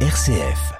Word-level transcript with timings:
RCF. 0.00 0.74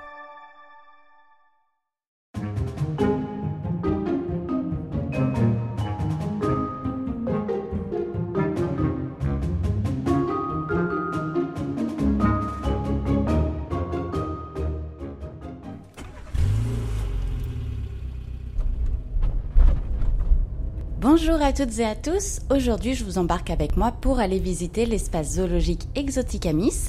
Bonjour 21.00 21.40
à 21.40 21.54
toutes 21.54 21.78
et 21.78 21.84
à 21.86 21.94
tous. 21.94 22.40
Aujourd'hui, 22.50 22.94
je 22.94 23.04
vous 23.04 23.16
embarque 23.16 23.48
avec 23.48 23.78
moi 23.78 23.92
pour 23.92 24.18
aller 24.18 24.38
visiter 24.38 24.84
l'espace 24.84 25.36
zoologique 25.36 25.88
Exoticamis. 25.94 26.88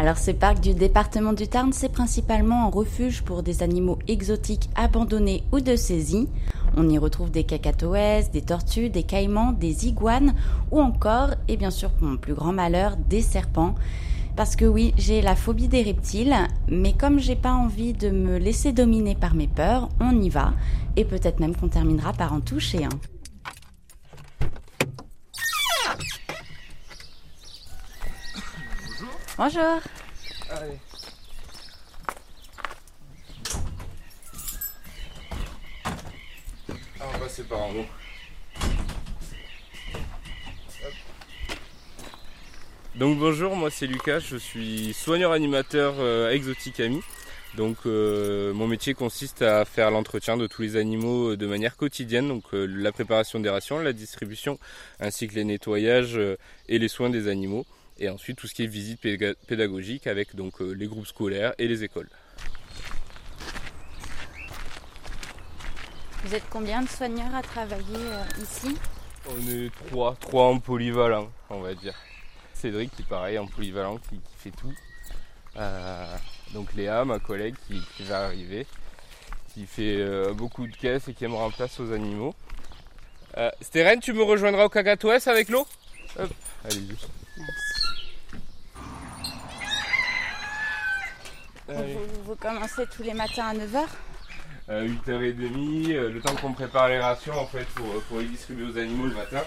Alors, 0.00 0.16
ce 0.16 0.30
parc 0.30 0.60
du 0.60 0.74
département 0.74 1.32
du 1.32 1.48
Tarn, 1.48 1.72
c'est 1.72 1.88
principalement 1.88 2.66
un 2.66 2.70
refuge 2.70 3.22
pour 3.22 3.42
des 3.42 3.64
animaux 3.64 3.98
exotiques 4.06 4.70
abandonnés 4.76 5.42
ou 5.50 5.58
de 5.58 5.74
saisie. 5.74 6.28
On 6.76 6.88
y 6.88 6.98
retrouve 6.98 7.32
des 7.32 7.42
cacatoès, 7.42 8.30
des 8.30 8.42
tortues, 8.42 8.90
des 8.90 9.02
caïmans, 9.02 9.50
des 9.50 9.88
iguanes 9.88 10.34
ou 10.70 10.80
encore, 10.80 11.30
et 11.48 11.56
bien 11.56 11.72
sûr 11.72 11.90
pour 11.90 12.06
mon 12.06 12.16
plus 12.16 12.34
grand 12.34 12.52
malheur, 12.52 12.96
des 12.96 13.22
serpents. 13.22 13.74
Parce 14.36 14.54
que 14.54 14.66
oui, 14.66 14.94
j'ai 14.96 15.20
la 15.20 15.34
phobie 15.34 15.66
des 15.66 15.82
reptiles, 15.82 16.36
mais 16.68 16.92
comme 16.92 17.18
j'ai 17.18 17.34
pas 17.34 17.54
envie 17.54 17.92
de 17.92 18.10
me 18.10 18.38
laisser 18.38 18.70
dominer 18.70 19.16
par 19.16 19.34
mes 19.34 19.48
peurs, 19.48 19.88
on 19.98 20.12
y 20.20 20.28
va. 20.28 20.52
Et 20.94 21.04
peut-être 21.04 21.40
même 21.40 21.56
qu'on 21.56 21.66
terminera 21.66 22.12
par 22.12 22.32
en 22.32 22.38
toucher 22.38 22.84
un. 22.84 23.17
Bonjour. 29.38 29.80
Allez. 30.50 30.78
Ah, 36.98 37.04
on 37.04 37.12
va 37.12 37.18
passer 37.20 37.44
par 37.44 37.60
en 37.62 37.70
haut. 37.70 37.86
Donc 42.96 43.16
bonjour, 43.20 43.54
moi 43.54 43.70
c'est 43.70 43.86
Lucas, 43.86 44.18
je 44.18 44.36
suis 44.36 44.92
soigneur 44.92 45.30
animateur 45.30 45.94
euh, 46.00 46.32
exotique 46.32 46.80
ami. 46.80 47.00
Donc 47.56 47.76
euh, 47.86 48.52
mon 48.52 48.66
métier 48.66 48.94
consiste 48.94 49.42
à 49.42 49.64
faire 49.64 49.92
l'entretien 49.92 50.36
de 50.36 50.48
tous 50.48 50.62
les 50.62 50.76
animaux 50.76 51.30
euh, 51.32 51.36
de 51.36 51.46
manière 51.46 51.76
quotidienne, 51.76 52.26
donc 52.26 52.42
euh, 52.54 52.66
la 52.66 52.90
préparation 52.90 53.38
des 53.38 53.48
rations, 53.48 53.78
la 53.78 53.92
distribution, 53.92 54.58
ainsi 54.98 55.28
que 55.28 55.34
les 55.34 55.44
nettoyages 55.44 56.20
et 56.68 56.78
les 56.78 56.88
soins 56.88 57.08
des 57.08 57.28
animaux. 57.28 57.66
Et 58.00 58.08
ensuite 58.08 58.38
tout 58.38 58.46
ce 58.46 58.54
qui 58.54 58.62
est 58.62 58.68
visite 58.68 59.00
pédagogique 59.46 60.06
avec 60.06 60.36
donc 60.36 60.60
euh, 60.60 60.72
les 60.72 60.86
groupes 60.86 61.06
scolaires 61.06 61.52
et 61.58 61.66
les 61.66 61.82
écoles. 61.82 62.08
Vous 66.24 66.34
êtes 66.34 66.44
combien 66.50 66.82
de 66.82 66.88
soigneurs 66.88 67.34
à 67.34 67.42
travailler 67.42 67.96
euh, 67.96 68.24
ici? 68.42 68.76
On 69.28 69.48
est 69.50 69.70
trois, 69.88 70.16
trois 70.20 70.46
en 70.46 70.58
polyvalent, 70.60 71.30
on 71.50 71.60
va 71.60 71.74
dire. 71.74 71.94
Cédric 72.54 72.94
qui 72.96 73.02
pareil 73.02 73.38
en 73.38 73.46
polyvalent, 73.46 73.98
qui, 73.98 74.16
qui 74.16 74.36
fait 74.36 74.50
tout. 74.50 74.74
Euh, 75.56 76.16
donc 76.54 76.74
Léa, 76.74 77.04
ma 77.04 77.18
collègue 77.18 77.56
qui, 77.66 77.80
qui 77.96 78.04
va 78.04 78.26
arriver, 78.26 78.66
qui 79.54 79.66
fait 79.66 79.96
euh, 79.96 80.32
beaucoup 80.34 80.66
de 80.66 80.76
caisses 80.76 81.08
et 81.08 81.14
qui 81.14 81.26
me 81.26 81.34
remplace 81.34 81.80
aux 81.80 81.92
animaux. 81.92 82.34
Euh, 83.36 83.50
Stérène, 83.60 84.00
tu 84.00 84.12
me 84.12 84.22
rejoindras 84.22 84.64
au 84.64 84.68
cacatoès 84.68 85.26
avec 85.26 85.48
l'eau? 85.48 85.66
Hop, 86.18 86.30
allez-y. 86.64 86.96
Allez. 91.68 91.94
vous, 91.94 92.22
vous 92.24 92.36
commencez 92.36 92.86
tous 92.94 93.02
les 93.02 93.14
matins 93.14 93.46
à 93.48 93.54
9h 93.54 93.84
Euh, 94.70 94.86
8h30, 95.06 95.92
euh, 95.92 96.10
le 96.10 96.20
temps 96.20 96.34
qu'on 96.36 96.52
prépare 96.52 96.88
les 96.88 96.98
rations 96.98 97.34
en 97.38 97.46
fait 97.46 97.64
pour, 97.74 97.86
pour 98.08 98.18
les 98.18 98.26
distribuer 98.26 98.64
aux 98.70 98.76
animaux 98.78 99.06
le 99.06 99.14
matin. 99.14 99.40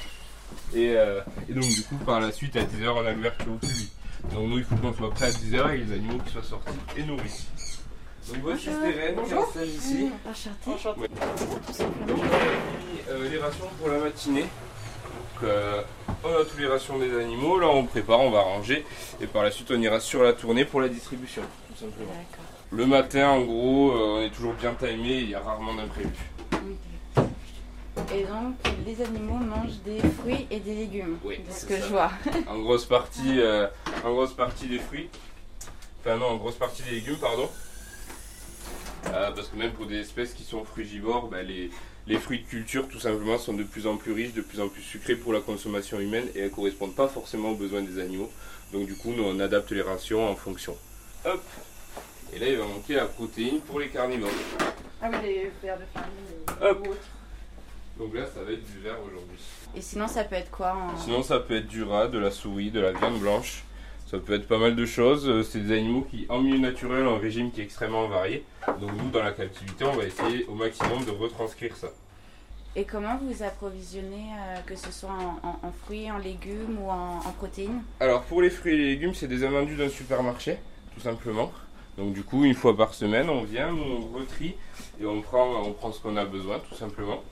Et, 0.73 0.95
euh, 0.97 1.21
et 1.49 1.53
donc 1.53 1.63
du 1.63 1.81
coup 1.83 1.95
par 1.97 2.19
la 2.19 2.31
suite 2.31 2.55
à 2.57 2.63
10h 2.63 2.89
on 2.89 3.05
a 3.05 3.11
l'ouverture 3.13 3.51
au 3.53 3.57
public. 3.57 3.91
Donc 4.33 4.49
nous 4.49 4.57
il 4.57 4.63
faut 4.63 4.75
qu'on 4.75 4.93
soit 4.93 5.11
prêt 5.11 5.25
à 5.27 5.29
10h 5.29 5.73
et 5.73 5.77
les 5.77 5.93
animaux 5.93 6.19
qui 6.25 6.31
soient 6.33 6.43
sortis 6.43 6.73
et 6.97 7.03
nourris. 7.03 7.47
Donc 8.27 8.37
voici 8.43 8.69
Bonjour. 8.69 8.81
Stéphane 8.83 9.25
qui 9.25 9.33
installe 9.33 9.67
ici. 9.67 10.11
Enchanté. 10.67 11.01
Ouais. 11.01 11.07
Tout 11.67 11.73
simplement. 11.73 12.05
Donc, 12.07 12.17
on 12.19 12.23
a 12.23 12.27
mis, 12.27 13.01
euh, 13.09 13.29
les 13.29 13.37
rations 13.39 13.65
pour 13.79 13.89
la 13.89 13.97
matinée. 13.99 14.45
Euh, 15.43 15.81
on 16.23 16.29
a 16.29 16.45
toutes 16.45 16.59
les 16.59 16.67
rations 16.67 16.99
des 16.99 17.17
animaux, 17.19 17.59
là 17.59 17.67
on 17.67 17.85
prépare, 17.85 18.19
on 18.19 18.29
va 18.29 18.41
ranger 18.41 18.85
et 19.21 19.25
par 19.27 19.43
la 19.43 19.51
suite 19.51 19.71
on 19.71 19.81
ira 19.81 19.99
sur 19.99 20.21
la 20.23 20.33
tournée 20.33 20.65
pour 20.65 20.81
la 20.81 20.87
distribution 20.89 21.41
tout 21.67 21.79
simplement. 21.85 22.11
D'accord. 22.11 22.45
Le 22.71 22.85
matin 22.85 23.29
en 23.29 23.41
gros 23.41 23.91
euh, 23.91 24.17
on 24.17 24.21
est 24.21 24.29
toujours 24.29 24.53
bien 24.53 24.73
timé, 24.75 25.17
il 25.19 25.29
y 25.29 25.35
a 25.35 25.39
rarement 25.39 25.73
d'imprévus. 25.73 26.09
Et 28.13 28.23
donc, 28.23 28.55
les 28.85 29.01
animaux 29.01 29.35
mangent 29.37 29.79
des 29.85 29.99
fruits 30.19 30.45
et 30.49 30.59
des 30.59 30.73
légumes, 30.75 31.17
Oui, 31.23 31.39
de 31.47 31.51
ce 31.53 31.65
que 31.65 31.77
ça. 31.77 31.81
je 31.85 31.89
vois. 31.89 32.11
en 32.47 32.59
grosse 32.59 32.85
partie 32.85 33.39
euh, 33.39 33.67
en 34.05 34.11
grosse 34.11 34.33
partie 34.33 34.67
des 34.67 34.79
fruits 34.79 35.09
enfin 36.01 36.17
non 36.17 36.27
en 36.27 36.35
grosse 36.37 36.55
partie 36.55 36.83
des 36.83 36.91
légumes 36.91 37.17
pardon 37.19 37.49
Euh, 39.07 39.31
parce 39.31 39.47
que 39.47 39.57
même 39.57 39.71
pour 39.71 39.87
des 39.87 39.99
espèces 39.99 40.33
qui 40.33 40.43
sont 40.43 40.63
frugivores 40.63 41.27
bah, 41.27 41.41
les, 41.41 41.71
les 42.11 42.19
fruits 42.19 42.39
de 42.39 42.45
culture 42.45 42.89
tout 42.89 42.99
simplement 42.99 43.37
sont 43.37 43.53
de 43.53 43.63
plus 43.63 43.87
en 43.87 43.95
plus 43.95 44.11
riches 44.11 44.33
de 44.33 44.41
plus 44.41 44.59
en 44.59 44.67
plus 44.67 44.81
sucrés 44.81 45.15
pour 45.15 45.31
la 45.31 45.39
consommation 45.39 45.97
humaine 45.97 46.27
et 46.35 46.39
elles 46.39 46.51
correspondent 46.51 46.93
pas 46.93 47.07
forcément 47.07 47.51
aux 47.51 47.55
besoins 47.55 47.81
des 47.81 48.01
animaux 48.01 48.29
donc 48.73 48.85
du 48.85 48.95
coup 48.95 49.13
nous 49.15 49.23
on 49.23 49.39
adapte 49.39 49.71
les 49.71 49.81
rations 49.81 50.29
en 50.29 50.35
fonction 50.35 50.75
hop 51.23 51.41
et 52.33 52.39
là 52.39 52.47
il 52.49 52.57
va 52.57 52.65
manquer 52.65 52.95
la 52.95 53.05
protéine 53.05 53.61
pour 53.61 53.79
les 53.79 53.87
carnivores 53.87 54.29
Ah 55.01 55.09
oui, 55.09 55.17
les 55.23 55.51
verres 55.63 55.79
de 55.79 55.85
farine. 55.93 56.09
Hop. 56.61 56.87
donc 57.97 58.13
là 58.13 58.25
ça 58.25 58.43
va 58.43 58.51
être 58.51 58.65
du 58.65 58.79
verre 58.79 58.97
aujourd'hui 59.05 59.39
Et 59.73 59.81
sinon, 59.81 60.07
ça 60.09 60.25
peut 60.25 60.35
être 60.35 60.51
quoi 60.51 60.73
en... 60.75 60.97
Sinon, 60.97 61.23
ça 61.23 61.39
peut 61.39 61.55
être 61.55 61.67
du 61.67 61.83
rat, 61.83 62.07
de 62.07 62.19
la 62.19 62.31
souris, 62.31 62.71
de 62.71 62.81
la 62.81 62.91
viande 62.91 63.19
blanche. 63.19 63.63
Ça 64.11 64.17
peut 64.19 64.33
être 64.33 64.45
pas 64.47 64.57
mal 64.57 64.75
de 64.75 64.85
choses. 64.85 65.25
Euh, 65.29 65.41
C'est 65.41 65.59
des 65.59 65.73
animaux 65.73 66.05
qui, 66.11 66.25
en 66.27 66.41
milieu 66.41 66.57
naturel, 66.59 67.07
ont 67.07 67.15
un 67.15 67.19
régime 67.19 67.49
qui 67.49 67.61
est 67.61 67.63
extrêmement 67.63 68.09
varié. 68.09 68.43
Donc, 68.81 68.91
nous, 69.01 69.09
dans 69.09 69.23
la 69.23 69.31
captivité, 69.31 69.85
on 69.85 69.93
va 69.93 70.03
essayer 70.03 70.45
au 70.47 70.53
maximum 70.53 71.05
de 71.05 71.11
retranscrire 71.11 71.77
ça. 71.77 71.87
Et 72.75 72.83
comment 72.83 73.17
vous 73.21 73.41
approvisionnez, 73.41 74.31
euh, 74.37 74.57
que 74.65 74.75
ce 74.75 74.91
soit 74.91 75.09
en, 75.11 75.47
en- 75.47 75.59
en 75.65 75.71
fruits, 75.71 76.11
en 76.11 76.17
légumes 76.17 76.77
ou 76.81 76.89
en, 76.89 77.19
en 77.25 77.31
protéines? 77.31 77.81
Alors, 78.01 78.23
pour 78.23 78.41
les 78.41 78.49
fruits 78.49 78.73
et 78.73 78.77
les 78.77 78.85
légumes, 78.95 79.13
c'est 79.13 79.27
des 79.29 79.45
invendus 79.45 79.75
d'un 79.77 79.89
supermarché, 79.89 80.57
tout 80.93 80.99
simplement. 81.01 81.49
Donc, 81.97 82.13
du 82.13 82.23
coup, 82.23 82.43
une 82.43 82.53
fois 82.53 82.75
par 82.75 82.93
semaine, 82.93 83.29
on 83.29 83.43
vient, 83.43 83.73
on 83.73 84.17
retrie 84.17 84.55
et 85.01 85.05
on 85.05 85.21
prend, 85.21 85.61
on 85.63 85.71
prend 85.71 85.91
ce 85.93 86.01
qu'on 86.01 86.17
a 86.17 86.25
besoin, 86.25 86.59
tout 86.59 86.75
simplement. 86.75 87.23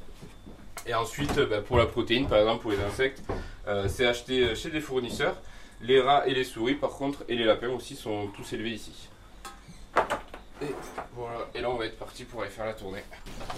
Et 0.87 0.93
ensuite, 0.93 1.37
euh, 1.37 1.45
bah, 1.45 1.61
pour 1.61 1.77
la 1.77 1.85
protéine, 1.87 2.27
par 2.27 2.37
exemple, 2.39 2.61
pour 2.61 2.71
les 2.71 2.79
insectes, 2.81 3.21
euh, 3.67 3.87
c'est 3.89 4.07
acheté 4.07 4.55
chez 4.55 4.69
des 4.69 4.79
fournisseurs. 4.81 5.35
Les 5.81 6.01
rats 6.01 6.27
et 6.27 6.33
les 6.33 6.43
souris, 6.43 6.75
par 6.75 6.91
contre, 6.91 7.23
et 7.29 7.35
les 7.35 7.45
lapins 7.45 7.69
aussi, 7.69 7.95
sont 7.95 8.27
tous 8.35 8.53
élevés 8.53 8.71
ici. 8.71 8.91
Et 10.61 10.65
voilà, 11.15 11.47
et 11.55 11.61
là 11.61 11.69
on 11.69 11.75
va 11.75 11.85
être 11.85 11.97
parti 11.97 12.25
pour 12.25 12.41
aller 12.41 12.49
faire 12.51 12.65
la 12.65 12.73
tournée. 12.73 13.01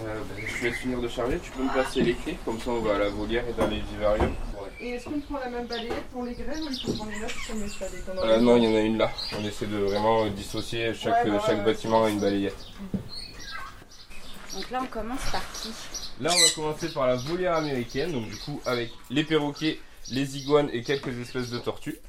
Euh, 0.01 0.19
bah, 0.19 0.35
je 0.45 0.61
vais 0.61 0.71
finir 0.71 1.01
de 1.01 1.07
charger, 1.07 1.39
tu 1.43 1.49
peux 1.49 1.63
me 1.63 1.73
passer 1.73 2.01
les 2.01 2.13
clés, 2.13 2.37
comme 2.45 2.59
ça 2.59 2.69
on 2.69 2.79
va 2.79 2.93
à 2.95 2.99
la 2.99 3.09
volière 3.09 3.43
et 3.49 3.53
dans 3.53 3.65
les 3.65 3.79
vivariums. 3.79 4.35
Ouais. 4.53 4.69
Et 4.79 4.89
est-ce 4.91 5.05
qu'on 5.05 5.19
prend 5.19 5.39
la 5.39 5.49
même 5.49 5.65
balayette 5.65 6.03
pour 6.11 6.23
les 6.25 6.35
graines 6.35 6.61
ou 6.61 6.67
il 6.69 6.79
faut 6.79 6.93
prendre 6.93 7.11
une 7.11 7.23
autre 7.23 7.33
ça 7.79 7.87
des 7.89 8.19
Euh, 8.23 8.39
non, 8.39 8.57
il 8.57 8.65
y 8.65 8.67
en 8.67 8.75
a 8.75 8.81
une 8.81 8.97
là. 8.99 9.09
On 9.35 9.43
essaie 9.43 9.65
de 9.65 9.77
vraiment 9.77 10.27
dissocier 10.27 10.93
chaque, 10.93 11.25
Ouais, 11.25 11.31
bah 11.31 11.43
chaque 11.43 11.57
ouais, 11.57 11.65
bâtiment 11.65 12.03
a 12.03 12.09
une 12.11 12.19
balayette. 12.19 12.67
Donc 14.53 14.69
là, 14.69 14.79
on 14.83 14.87
commence 14.87 15.31
par 15.31 15.41
qui? 15.53 15.71
Là, 16.19 16.29
on 16.31 16.39
va 16.39 16.49
commencer 16.53 16.93
par 16.93 17.07
la 17.07 17.15
volière 17.15 17.55
américaine, 17.55 18.11
donc 18.11 18.29
du 18.29 18.37
coup 18.37 18.61
avec 18.67 18.91
les 19.09 19.23
perroquets, 19.23 19.79
les 20.09 20.37
iguanes 20.37 20.69
et 20.73 20.83
quelques 20.83 21.17
espèces 21.19 21.49
de 21.49 21.59
tortues. 21.59 21.99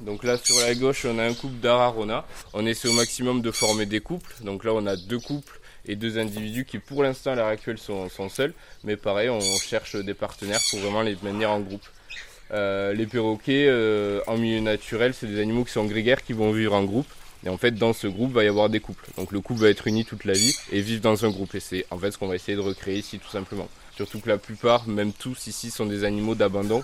Donc 0.00 0.24
là 0.24 0.36
sur 0.38 0.58
la 0.60 0.74
gauche 0.74 1.04
on 1.04 1.18
a 1.18 1.24
un 1.24 1.34
couple 1.34 1.58
d'Ararona. 1.60 2.26
On 2.52 2.66
essaie 2.66 2.88
au 2.88 2.92
maximum 2.92 3.42
de 3.42 3.50
former 3.50 3.86
des 3.86 4.00
couples. 4.00 4.34
Donc 4.42 4.64
là 4.64 4.72
on 4.74 4.86
a 4.86 4.96
deux 4.96 5.18
couples 5.18 5.60
et 5.86 5.96
deux 5.96 6.18
individus 6.18 6.64
qui 6.64 6.78
pour 6.78 7.02
l'instant 7.02 7.32
à 7.32 7.34
l'heure 7.36 7.46
actuelle 7.46 7.78
sont, 7.78 8.08
sont 8.08 8.28
seuls. 8.28 8.54
Mais 8.82 8.96
pareil 8.96 9.30
on 9.30 9.40
cherche 9.40 9.96
des 9.96 10.14
partenaires 10.14 10.60
pour 10.70 10.80
vraiment 10.80 11.02
les 11.02 11.16
maintenir 11.22 11.50
en 11.50 11.60
groupe. 11.60 11.86
Euh, 12.50 12.92
les 12.92 13.06
perroquets 13.06 13.66
euh, 13.68 14.20
en 14.26 14.36
milieu 14.36 14.60
naturel 14.60 15.14
c'est 15.14 15.26
des 15.26 15.40
animaux 15.40 15.64
qui 15.64 15.72
sont 15.72 15.86
grégaires 15.86 16.22
qui 16.22 16.32
vont 16.32 16.52
vivre 16.52 16.74
en 16.74 16.84
groupe. 16.84 17.08
Et 17.44 17.48
en 17.50 17.58
fait, 17.58 17.72
dans 17.72 17.92
ce 17.92 18.06
groupe, 18.06 18.32
va 18.32 18.44
y 18.44 18.48
avoir 18.48 18.70
des 18.70 18.80
couples. 18.80 19.06
Donc 19.16 19.30
le 19.30 19.40
couple 19.40 19.60
va 19.60 19.68
être 19.68 19.86
uni 19.86 20.04
toute 20.04 20.24
la 20.24 20.32
vie 20.32 20.54
et 20.72 20.80
vivre 20.80 21.02
dans 21.02 21.24
un 21.24 21.30
groupe. 21.30 21.54
Et 21.54 21.60
c'est 21.60 21.86
en 21.90 21.98
fait 21.98 22.10
ce 22.10 22.18
qu'on 22.18 22.28
va 22.28 22.36
essayer 22.36 22.56
de 22.56 22.62
recréer 22.62 22.98
ici, 22.98 23.18
tout 23.18 23.30
simplement. 23.30 23.68
Surtout 23.96 24.20
que 24.20 24.28
la 24.28 24.38
plupart, 24.38 24.88
même 24.88 25.12
tous 25.12 25.46
ici, 25.46 25.70
sont 25.70 25.86
des 25.86 26.04
animaux 26.04 26.34
d'abandon. 26.34 26.82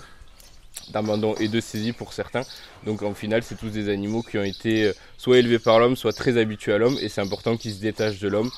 D'abandon 0.91 1.35
et 1.35 1.47
de 1.47 1.59
saisie 1.59 1.93
pour 1.93 2.13
certains. 2.13 2.43
Donc 2.85 3.01
en 3.01 3.13
final, 3.13 3.43
c'est 3.43 3.57
tous 3.57 3.69
des 3.69 3.89
animaux 3.89 4.21
qui 4.21 4.37
ont 4.37 4.43
été 4.43 4.85
euh, 4.85 4.93
soit 5.17 5.37
élevés 5.37 5.59
par 5.59 5.79
l'homme, 5.79 5.95
soit 5.95 6.13
très 6.13 6.37
habitués 6.37 6.73
à 6.73 6.77
l'homme. 6.77 6.97
Et 7.01 7.09
c'est 7.09 7.21
important 7.21 7.57
qu'ils 7.57 7.73
se 7.73 7.79
détachent 7.79 8.19
de 8.19 8.27
l'homme 8.27 8.51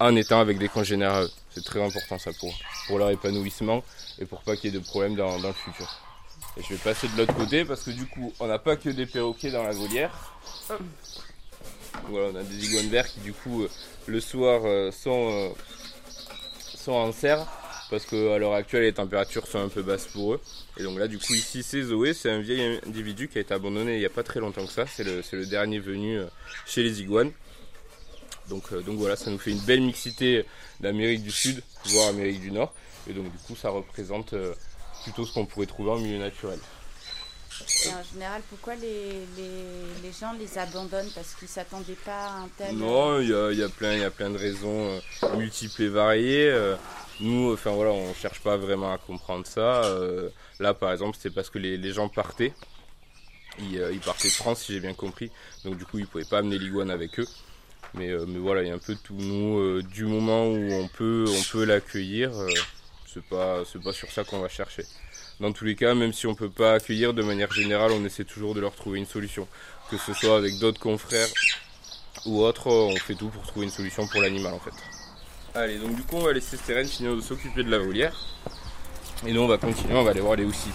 en 0.00 0.14
étant 0.14 0.40
avec 0.40 0.58
des 0.58 0.68
congénères. 0.68 1.26
C'est 1.50 1.64
très 1.64 1.82
important 1.82 2.18
ça 2.18 2.30
pour, 2.38 2.54
pour 2.86 2.98
leur 2.98 3.10
épanouissement 3.10 3.82
et 4.20 4.26
pour 4.26 4.42
pas 4.42 4.56
qu'il 4.56 4.72
y 4.72 4.76
ait 4.76 4.78
de 4.78 4.84
problèmes 4.84 5.16
dans, 5.16 5.38
dans 5.40 5.48
le 5.48 5.54
futur. 5.54 6.00
Et 6.56 6.62
je 6.62 6.68
vais 6.68 6.76
passer 6.76 7.08
de 7.08 7.16
l'autre 7.16 7.34
côté 7.34 7.64
parce 7.64 7.82
que 7.82 7.90
du 7.90 8.06
coup, 8.06 8.32
on 8.40 8.46
n'a 8.46 8.58
pas 8.58 8.76
que 8.76 8.88
des 8.88 9.06
perroquets 9.06 9.50
dans 9.50 9.64
la 9.64 9.72
volière. 9.72 10.34
Voilà, 12.08 12.28
on 12.32 12.36
a 12.36 12.42
des 12.42 12.66
iguanes 12.66 12.88
verts 12.88 13.08
qui 13.08 13.20
du 13.20 13.32
coup, 13.32 13.62
euh, 13.62 13.70
le 14.06 14.20
soir, 14.20 14.62
euh, 14.64 14.90
sont, 14.90 15.30
euh, 15.30 15.48
sont 16.76 16.92
en 16.92 17.12
serre 17.12 17.46
parce 17.90 18.04
qu'à 18.04 18.38
l'heure 18.38 18.54
actuelle, 18.54 18.82
les 18.82 18.92
températures 18.92 19.46
sont 19.46 19.58
un 19.58 19.68
peu 19.68 19.82
basses 19.82 20.06
pour 20.06 20.34
eux. 20.34 20.40
Et 20.78 20.82
donc 20.82 20.98
là, 20.98 21.08
du 21.08 21.18
coup, 21.18 21.34
ici, 21.34 21.62
c'est 21.62 21.82
Zoé, 21.82 22.12
c'est 22.14 22.30
un 22.30 22.40
vieil 22.40 22.80
individu 22.86 23.28
qui 23.28 23.38
a 23.38 23.40
été 23.40 23.54
abandonné 23.54 23.94
il 23.94 23.98
n'y 24.00 24.06
a 24.06 24.10
pas 24.10 24.22
très 24.22 24.40
longtemps 24.40 24.66
que 24.66 24.72
ça. 24.72 24.86
C'est 24.86 25.04
le, 25.04 25.22
le 25.32 25.46
dernier 25.46 25.78
venu 25.78 26.20
chez 26.66 26.82
les 26.82 27.00
iguanes. 27.00 27.32
Donc, 28.48 28.72
donc 28.84 28.98
voilà, 28.98 29.16
ça 29.16 29.30
nous 29.30 29.38
fait 29.38 29.50
une 29.50 29.60
belle 29.60 29.80
mixité 29.80 30.44
d'Amérique 30.80 31.22
du 31.22 31.30
Sud, 31.30 31.62
voire 31.86 32.08
Amérique 32.08 32.40
du 32.40 32.50
Nord. 32.50 32.74
Et 33.08 33.12
donc 33.14 33.30
du 33.32 33.38
coup, 33.38 33.56
ça 33.56 33.70
représente 33.70 34.34
plutôt 35.04 35.24
ce 35.24 35.32
qu'on 35.32 35.46
pourrait 35.46 35.66
trouver 35.66 35.90
en 35.90 35.98
milieu 35.98 36.18
naturel. 36.18 36.58
Et 37.86 37.88
en 37.90 38.02
général, 38.12 38.42
pourquoi 38.50 38.74
les, 38.76 39.10
les, 39.36 40.02
les 40.02 40.12
gens 40.12 40.32
les 40.38 40.58
abandonnent 40.58 41.10
Parce 41.14 41.34
qu'ils 41.34 41.48
s'attendaient 41.48 41.96
pas 42.04 42.26
à 42.26 42.36
un 42.40 42.48
tel. 42.56 42.76
Non, 42.76 43.20
il 43.20 43.28
y 43.30 43.34
a, 43.34 43.52
y 43.52 43.62
a 43.62 43.68
plein, 43.68 43.94
y 43.94 44.04
a 44.04 44.10
plein 44.10 44.30
de 44.30 44.38
raisons 44.38 45.00
euh, 45.22 45.36
multiples 45.36 45.82
et 45.82 45.88
variées. 45.88 46.50
Euh, 46.50 46.76
nous, 47.20 47.52
enfin 47.52 47.70
voilà, 47.70 47.90
on 47.90 48.14
cherche 48.14 48.40
pas 48.40 48.56
vraiment 48.56 48.92
à 48.92 48.98
comprendre 48.98 49.46
ça. 49.46 49.84
Euh, 49.84 50.28
là, 50.60 50.74
par 50.74 50.92
exemple, 50.92 51.16
c'est 51.20 51.30
parce 51.34 51.50
que 51.50 51.58
les, 51.58 51.76
les 51.76 51.92
gens 51.92 52.08
partaient. 52.08 52.54
Ils, 53.58 53.80
euh, 53.80 53.92
ils 53.92 54.00
partaient 54.00 54.28
de 54.28 54.32
France, 54.34 54.62
si 54.62 54.72
j'ai 54.72 54.80
bien 54.80 54.94
compris. 54.94 55.30
Donc 55.64 55.76
du 55.78 55.84
coup, 55.84 55.98
ils 55.98 56.06
pouvaient 56.06 56.24
pas 56.24 56.38
amener 56.38 56.58
l'iguane 56.58 56.90
avec 56.90 57.18
eux. 57.18 57.26
Mais, 57.94 58.10
euh, 58.10 58.24
mais 58.28 58.38
voilà, 58.38 58.62
il 58.62 58.68
y 58.68 58.70
a 58.70 58.74
un 58.74 58.78
peu 58.78 58.94
tout. 59.02 59.14
Nous, 59.14 59.58
euh, 59.58 59.82
du 59.82 60.04
moment 60.04 60.46
où 60.46 60.72
on 60.72 60.86
peut, 60.88 61.24
on 61.26 61.42
peut 61.50 61.64
l'accueillir, 61.64 62.30
euh, 62.38 62.48
c'est 63.12 63.24
pas, 63.24 63.62
c'est 63.64 63.82
pas 63.82 63.92
sur 63.92 64.10
ça 64.12 64.24
qu'on 64.24 64.40
va 64.40 64.48
chercher. 64.48 64.84
Dans 65.40 65.52
tous 65.52 65.64
les 65.64 65.76
cas, 65.76 65.94
même 65.94 66.12
si 66.12 66.26
on 66.26 66.34
peut 66.34 66.50
pas 66.50 66.74
accueillir 66.74 67.14
de 67.14 67.22
manière 67.22 67.52
générale, 67.52 67.92
on 67.92 68.04
essaie 68.04 68.24
toujours 68.24 68.54
de 68.56 68.60
leur 68.60 68.74
trouver 68.74 68.98
une 68.98 69.06
solution. 69.06 69.46
Que 69.88 69.96
ce 69.96 70.12
soit 70.12 70.36
avec 70.36 70.58
d'autres 70.58 70.80
confrères 70.80 71.28
ou 72.26 72.42
autres, 72.42 72.66
on 72.66 72.96
fait 72.96 73.14
tout 73.14 73.28
pour 73.28 73.42
trouver 73.46 73.66
une 73.66 73.72
solution 73.72 74.06
pour 74.08 74.20
l'animal 74.20 74.52
en 74.54 74.58
fait. 74.58 74.72
Allez, 75.54 75.78
donc 75.78 75.94
du 75.94 76.02
coup, 76.02 76.16
on 76.16 76.24
va 76.24 76.32
laisser 76.32 76.56
Steren 76.56 76.86
finir 76.86 77.14
de 77.14 77.20
s'occuper 77.20 77.62
de 77.62 77.70
la 77.70 77.78
volière. 77.78 78.16
Et 79.26 79.32
nous, 79.32 79.40
on 79.40 79.46
va 79.46 79.58
continuer, 79.58 79.94
on 79.94 80.02
va 80.02 80.10
aller 80.10 80.20
voir 80.20 80.34
les 80.34 80.44
houssis. 80.44 80.70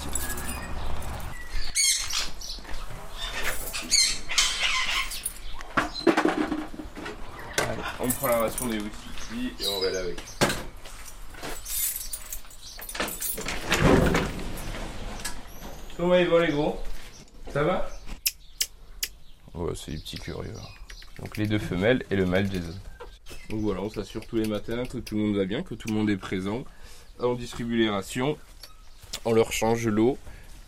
Allez, 7.57 7.81
on 7.99 8.07
prend 8.07 8.27
la 8.27 8.37
ration 8.39 8.65
des 8.67 8.77
houssis 8.77 9.53
et 9.59 9.67
on 9.67 9.81
va 9.81 9.87
aller 9.87 9.97
avec. 9.97 10.42
Comment 16.03 16.15
ils 16.15 16.27
vont 16.27 16.39
les 16.39 16.51
gros? 16.51 16.77
Ça 17.53 17.63
va? 17.63 17.87
Ouais, 19.53 19.71
c'est 19.73 19.91
des 19.91 19.97
petits 19.99 20.17
curieux. 20.17 20.51
Donc 21.17 21.37
les 21.37 21.47
deux 21.47 21.59
femelles 21.59 22.03
et 22.11 22.17
le 22.17 22.25
mâle 22.25 22.51
Jason. 22.51 22.75
Donc 23.49 23.61
voilà, 23.61 23.79
on 23.79 23.89
s'assure 23.89 24.27
tous 24.27 24.35
les 24.35 24.49
matins 24.49 24.83
que 24.83 24.97
tout 24.97 25.15
le 25.15 25.21
monde 25.23 25.37
va 25.37 25.45
bien, 25.45 25.63
que 25.63 25.75
tout 25.75 25.87
le 25.87 25.93
monde 25.93 26.09
est 26.09 26.17
présent. 26.17 26.65
On 27.19 27.35
distribue 27.35 27.77
les 27.77 27.89
rations, 27.89 28.37
on 29.23 29.31
leur 29.31 29.53
change 29.53 29.87
l'eau 29.87 30.17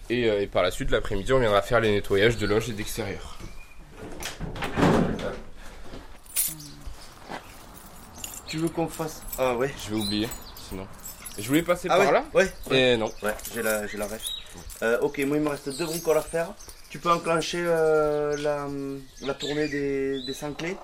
et, 0.10 0.30
euh, 0.30 0.42
et 0.42 0.48
par 0.48 0.64
la 0.64 0.72
suite, 0.72 0.90
l'après-midi, 0.90 1.34
on 1.34 1.40
viendra 1.40 1.62
faire 1.62 1.82
les 1.82 1.92
nettoyages 1.92 2.38
de 2.38 2.48
loge 2.48 2.70
et 2.70 2.74
d'extérieur. 2.74 3.38
Tu 8.48 8.58
veux 8.58 8.70
qu'on 8.70 8.88
fasse 8.88 9.22
Ah 9.38 9.54
ouais. 9.58 9.74
Je 9.84 9.94
vais 9.96 10.02
oublier, 10.02 10.30
sinon. 10.70 10.88
Je 11.38 11.46
voulais 11.46 11.62
passer 11.62 11.90
Ah 11.92 11.98
par 11.98 12.06
ouais 12.08 12.14
là 12.14 12.24
Ouais. 12.34 12.50
Ouais, 12.72 12.94
et 12.94 12.96
non. 12.96 13.12
ouais 13.22 13.36
j'ai 13.54 13.62
la, 13.62 13.86
j'ai 13.86 13.98
la 13.98 14.08
ref. 14.08 14.22
Euh, 14.82 15.00
ok, 15.02 15.20
moi 15.20 15.38
il 15.38 15.44
me 15.44 15.50
reste 15.50 15.70
deux 15.78 15.86
bricoles 15.86 16.18
à 16.18 16.22
faire. 16.22 16.54
Tu 16.90 17.00
peux 17.00 17.12
enclencher 17.12 17.64
euh, 17.66 18.38
la, 18.38 18.68
la 19.26 19.34
tournée 19.34 19.68
des, 19.68 20.24
des 20.26 20.34
5 20.34 20.58
clés. 20.58 20.78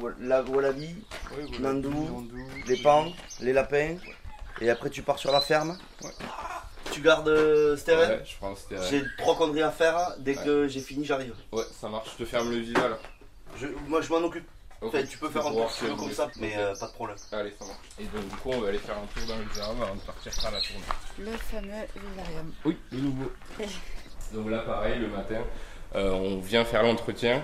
Wa- 0.00 0.10
La 0.20 0.42
Wallaby, 0.42 0.94
Nandou, 1.60 2.28
les 2.66 2.76
pans, 2.76 3.12
les 3.40 3.52
lapins. 3.52 3.96
Et 4.60 4.70
après 4.70 4.90
tu 4.90 5.02
pars 5.02 5.18
sur 5.18 5.32
la 5.32 5.40
ferme. 5.40 5.78
Ouais. 6.02 6.10
Tu 6.92 7.00
gardes 7.00 7.28
euh, 7.28 7.76
Steven 7.76 8.10
Ouais, 8.10 8.22
je 8.24 8.34
c'était. 8.54 8.76
J'ai 8.90 9.02
trois 9.18 9.36
conneries 9.36 9.62
à 9.62 9.70
faire. 9.70 10.14
Dès 10.18 10.34
que 10.34 10.68
j'ai 10.68 10.80
fini, 10.80 11.04
j'arrive. 11.04 11.34
Ouais, 11.50 11.64
ça 11.80 11.88
marche. 11.88 12.10
Je 12.18 12.24
te 12.24 12.28
ferme 12.28 12.50
le 12.50 12.60
là. 12.88 12.98
Je, 13.58 13.66
moi 13.88 14.00
je 14.00 14.08
m'en 14.10 14.18
occupe. 14.18 14.46
Tu 14.90 15.18
peux 15.18 15.28
faire 15.28 15.46
un 15.46 15.50
tour 15.52 15.70
si 15.70 15.84
comme 15.86 16.10
ça, 16.12 16.28
mais 16.40 16.54
euh, 16.56 16.74
pas 16.74 16.86
de 16.88 16.92
problème. 16.92 17.16
Allez, 17.32 17.52
ça 17.58 17.64
marche. 17.66 17.78
Et 18.00 18.04
donc, 18.04 18.28
du 18.28 18.36
coup, 18.36 18.50
on 18.52 18.60
va 18.60 18.68
aller 18.68 18.78
faire 18.78 18.96
un 18.96 19.06
tour 19.18 19.28
dans 19.28 19.36
le 19.38 19.44
vivarium 19.44 19.82
avant 19.82 19.94
de 19.94 20.00
partir 20.00 20.32
faire 20.32 20.50
la 20.50 20.60
tournée. 20.60 20.82
Le 21.18 21.36
fameux 21.36 21.86
vivarium. 21.94 22.52
Oui, 22.64 22.76
le 22.90 22.98
nouveau. 22.98 23.30
Donc 24.34 24.50
là, 24.50 24.58
pareil, 24.60 24.98
le 24.98 25.08
matin, 25.08 25.40
euh, 25.94 26.10
on 26.12 26.38
vient 26.40 26.64
faire 26.64 26.82
l'entretien. 26.82 27.42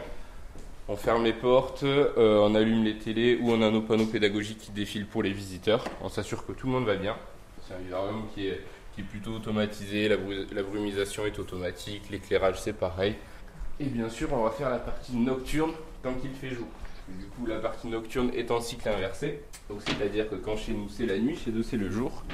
On 0.90 0.96
ferme 0.96 1.24
les 1.24 1.34
portes, 1.34 1.82
euh, 1.82 2.38
on 2.40 2.54
allume 2.54 2.82
les 2.82 2.96
télés 2.98 3.38
ou 3.42 3.52
on 3.52 3.60
a 3.60 3.70
nos 3.70 3.82
panneaux 3.82 4.06
pédagogiques 4.06 4.58
qui 4.58 4.70
défilent 4.70 5.06
pour 5.06 5.22
les 5.22 5.32
visiteurs. 5.32 5.84
On 6.00 6.08
s'assure 6.08 6.46
que 6.46 6.52
tout 6.52 6.66
le 6.66 6.72
monde 6.72 6.86
va 6.86 6.96
bien. 6.96 7.14
C'est 7.66 7.74
un 7.74 7.78
vivarium 7.78 8.24
qui 8.34 8.46
est, 8.46 8.62
qui 8.94 9.02
est 9.02 9.04
plutôt 9.04 9.32
automatisé, 9.32 10.08
la, 10.08 10.16
bru- 10.16 10.46
la 10.50 10.62
brumisation 10.62 11.26
est 11.26 11.38
automatique, 11.38 12.04
l'éclairage 12.10 12.58
c'est 12.62 12.72
pareil. 12.72 13.16
Et 13.78 13.84
bien 13.84 14.08
sûr, 14.08 14.32
on 14.32 14.44
va 14.44 14.50
faire 14.50 14.70
la 14.70 14.78
partie 14.78 15.14
nocturne 15.14 15.72
tant 16.02 16.14
qu'il 16.14 16.32
fait 16.32 16.48
jour. 16.54 16.66
Du 17.08 17.26
coup, 17.26 17.46
la 17.46 17.58
partie 17.58 17.88
nocturne 17.88 18.30
est 18.34 18.50
en 18.50 18.60
cycle 18.60 18.88
inversé. 18.88 19.42
Donc, 19.68 19.80
c'est-à-dire 19.86 20.28
que 20.28 20.34
quand 20.34 20.56
chez 20.56 20.72
nous 20.72 20.88
c'est 20.88 21.06
la 21.06 21.18
nuit, 21.18 21.36
chez 21.36 21.50
eux 21.50 21.62
c'est 21.62 21.76
le 21.76 21.90
jour. 21.90 22.24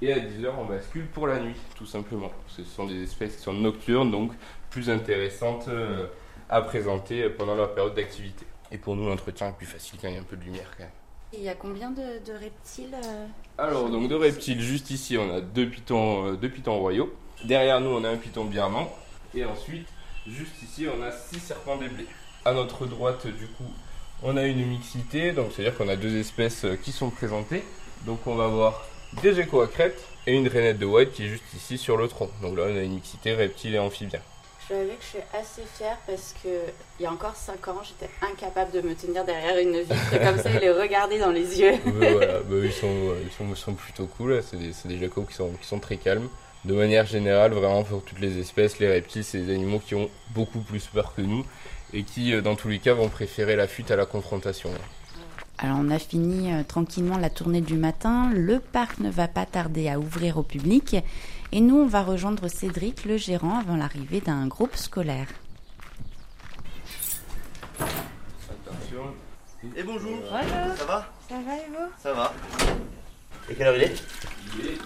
Et 0.00 0.12
à 0.12 0.18
10h, 0.18 0.50
on 0.58 0.64
bascule 0.64 1.06
pour 1.06 1.26
la 1.26 1.40
nuit, 1.40 1.56
tout 1.76 1.86
simplement. 1.86 2.30
Ce 2.46 2.62
sont 2.62 2.86
des 2.86 3.02
espèces 3.02 3.36
qui 3.36 3.42
sont 3.42 3.52
nocturnes, 3.52 4.12
donc 4.12 4.32
plus 4.70 4.90
intéressantes 4.90 5.66
euh, 5.68 6.06
à 6.48 6.62
présenter 6.62 7.28
pendant 7.30 7.56
leur 7.56 7.74
période 7.74 7.94
d'activité. 7.94 8.46
Et 8.70 8.78
pour 8.78 8.94
nous, 8.94 9.08
l'entretien 9.08 9.48
est 9.48 9.56
plus 9.56 9.66
facile 9.66 9.98
quand 10.00 10.08
il 10.08 10.14
y 10.14 10.16
a 10.16 10.20
un 10.20 10.24
peu 10.24 10.36
de 10.36 10.44
lumière 10.44 10.70
quand 10.76 10.84
même. 10.84 10.92
Il 11.32 11.42
y 11.42 11.48
a 11.48 11.54
combien 11.54 11.90
de, 11.90 12.24
de 12.24 12.32
reptiles 12.32 12.94
euh 12.94 13.26
Alors, 13.58 13.90
donc 13.90 14.08
de 14.08 14.14
reptiles, 14.14 14.60
juste 14.60 14.90
ici, 14.90 15.18
on 15.18 15.34
a 15.34 15.40
deux 15.40 15.68
pitons, 15.68 16.28
euh, 16.28 16.36
deux 16.36 16.48
pitons 16.48 16.78
royaux. 16.78 17.12
Derrière 17.44 17.80
nous, 17.80 17.90
on 17.90 18.04
a 18.04 18.08
un 18.08 18.16
piton 18.16 18.44
birman. 18.44 18.86
Et 19.34 19.44
ensuite, 19.44 19.88
juste 20.26 20.62
ici, 20.62 20.86
on 20.88 21.02
a 21.02 21.10
six 21.10 21.40
serpents 21.40 21.76
des 21.76 21.88
blés. 21.88 22.06
À 22.44 22.52
notre 22.52 22.86
droite, 22.86 23.26
du 23.26 23.46
coup, 23.48 23.70
on 24.22 24.36
a 24.36 24.44
une 24.44 24.66
mixité, 24.66 25.32
donc 25.32 25.52
c'est-à-dire 25.54 25.76
qu'on 25.76 25.88
a 25.88 25.96
deux 25.96 26.16
espèces 26.16 26.64
euh, 26.64 26.76
qui 26.76 26.92
sont 26.92 27.10
présentées. 27.10 27.62
Donc 28.06 28.26
on 28.26 28.34
va 28.34 28.44
avoir 28.44 28.86
des 29.22 29.34
geckos 29.34 29.60
à 29.60 29.66
crête 29.66 30.00
et 30.26 30.34
une 30.34 30.48
rainette 30.48 30.78
de 30.78 30.86
white 30.86 31.12
qui 31.12 31.24
est 31.24 31.28
juste 31.28 31.44
ici 31.56 31.78
sur 31.78 31.96
le 31.96 32.08
tronc. 32.08 32.30
Donc 32.42 32.56
là, 32.56 32.64
on 32.66 32.76
a 32.76 32.82
une 32.82 32.94
mixité 32.94 33.34
reptile 33.34 33.74
et 33.74 33.78
amphibien. 33.78 34.20
Je 34.68 34.74
dois 34.74 34.82
avouer 34.82 34.96
que 34.96 35.02
je 35.02 35.08
suis 35.08 35.18
assez 35.32 35.62
fière 35.76 35.96
parce 36.06 36.34
que 36.42 36.48
il 36.98 37.04
y 37.04 37.06
a 37.06 37.12
encore 37.12 37.34
5 37.34 37.68
ans, 37.68 37.80
j'étais 37.82 38.12
incapable 38.20 38.70
de 38.72 38.82
me 38.82 38.94
tenir 38.94 39.24
derrière 39.24 39.58
une 39.58 39.80
vitre 39.80 40.18
comme 40.22 40.38
ça 40.38 40.50
et 40.50 40.60
les 40.60 40.70
regarder 40.70 41.18
dans 41.18 41.30
les 41.30 41.58
yeux. 41.58 41.74
Voilà, 41.86 42.40
bah, 42.40 42.56
ils, 42.62 42.72
sont, 42.72 42.86
euh, 42.86 43.22
ils, 43.24 43.32
sont, 43.32 43.46
ils 43.48 43.56
sont 43.56 43.74
plutôt 43.74 44.06
cool, 44.06 44.42
c'est 44.42 44.58
des, 44.58 44.98
des 44.98 45.08
qui 45.08 45.34
sont, 45.34 45.52
qui 45.60 45.66
sont 45.66 45.78
très 45.80 45.96
calmes. 45.96 46.28
De 46.64 46.74
manière 46.74 47.06
générale, 47.06 47.52
vraiment 47.52 47.84
pour 47.84 48.02
toutes 48.02 48.20
les 48.20 48.38
espèces, 48.38 48.78
les 48.78 48.88
reptiles, 48.88 49.24
c'est 49.24 49.38
des 49.38 49.54
animaux 49.54 49.78
qui 49.78 49.94
ont 49.94 50.10
beaucoup 50.30 50.58
plus 50.58 50.84
peur 50.86 51.14
que 51.14 51.22
nous 51.22 51.46
et 51.92 52.02
qui, 52.02 52.32
euh, 52.32 52.40
dans 52.40 52.56
tous 52.56 52.68
les 52.68 52.78
cas, 52.78 52.94
vont 52.94 53.08
préférer 53.08 53.56
la 53.56 53.66
fuite 53.66 53.90
à 53.90 53.96
la 53.96 54.06
confrontation. 54.06 54.70
Alors 55.60 55.78
on 55.80 55.90
a 55.90 55.98
fini 55.98 56.52
euh, 56.52 56.62
tranquillement 56.62 57.18
la 57.18 57.30
tournée 57.30 57.60
du 57.60 57.74
matin, 57.74 58.30
le 58.32 58.60
parc 58.60 59.00
ne 59.00 59.10
va 59.10 59.26
pas 59.26 59.44
tarder 59.44 59.88
à 59.88 59.98
ouvrir 59.98 60.38
au 60.38 60.44
public 60.44 60.96
et 61.50 61.60
nous 61.60 61.76
on 61.76 61.86
va 61.88 62.02
rejoindre 62.02 62.46
Cédric, 62.46 63.04
le 63.04 63.16
gérant, 63.16 63.58
avant 63.58 63.76
l'arrivée 63.76 64.20
d'un 64.20 64.46
groupe 64.46 64.76
scolaire. 64.76 65.26
Attention. 67.80 69.14
Et 69.76 69.82
bonjour. 69.82 70.12
Bonjour, 70.30 70.76
Ça 70.76 70.84
va? 70.84 71.12
Ça 71.28 71.34
va 71.44 71.56
et 71.56 71.66
vous? 71.70 71.92
Ça 72.00 72.12
va. 72.12 72.32
Et 73.50 73.54
quelle 73.54 73.66
heure 73.66 73.76
il 73.76 73.82
est? 73.82 74.02
Il 74.60 74.66
est 74.66 74.78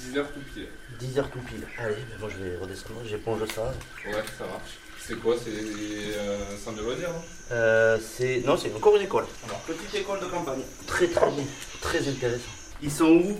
10h 0.00 0.24
tout 0.32 0.40
pile. 0.52 0.68
10h 1.00 1.30
tout 1.30 1.38
pile. 1.40 1.64
Allez, 1.78 1.94
ben 1.94 2.18
moi 2.18 2.28
je 2.28 2.42
vais 2.42 2.56
redescendre, 2.56 3.02
j'éponge 3.08 3.46
ça. 3.54 3.72
Ouais, 4.04 4.12
ça 4.36 4.46
marche. 4.46 4.78
C'est 5.04 5.18
quoi 5.20 5.34
C'est 5.36 5.50
euh, 5.50 6.38
un 6.54 6.56
centre 6.56 6.78
de 6.78 6.82
loisirs, 6.84 7.10
non? 7.10 7.22
Euh, 7.50 7.98
c'est 8.00 8.42
non, 8.46 8.56
c'est 8.56 8.72
encore 8.74 8.96
une 8.96 9.02
école. 9.02 9.24
petite 9.66 9.94
école 9.96 10.20
de 10.20 10.26
campagne. 10.26 10.62
Très 10.86 11.08
très 11.08 11.30
bien, 11.30 11.44
très 11.80 12.08
intéressant. 12.08 12.50
Ils 12.80 12.90
sont 12.90 13.10
où? 13.10 13.36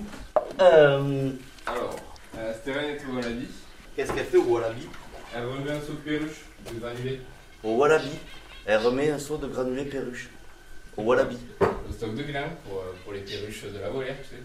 Euh, 0.61 1.31
Alors, 1.66 1.97
euh, 2.37 2.52
Steren 2.61 2.85
est 2.85 3.00
au 3.09 3.14
Wallaby. 3.14 3.47
Qu'est-ce 3.95 4.12
qu'elle 4.12 4.26
fait 4.26 4.37
au 4.38 4.45
Wallaby? 4.45 4.88
Elle 5.35 5.45
remet 5.47 5.71
un 5.71 5.81
saut 5.81 5.92
de 5.92 5.99
perruche 5.99 6.40
de 6.73 6.81
granulés. 6.81 7.21
Au 7.62 7.76
Wallaby, 7.76 8.11
elle 8.66 8.78
remet 8.81 9.11
un 9.11 9.19
seau 9.19 9.37
de 9.37 9.47
granulés 9.47 9.85
perruche. 9.85 10.28
Au 10.97 11.02
Wallaby. 11.02 11.38
Au 11.61 11.92
stock 11.92 12.14
de 12.14 12.23
grains 12.25 12.50
pour, 12.69 12.81
euh, 12.81 12.92
pour 13.04 13.12
les 13.12 13.21
perruches 13.21 13.64
de 13.73 13.78
la 13.78 13.88
volière, 13.88 14.16
tu 14.23 14.37
sais. 14.37 14.42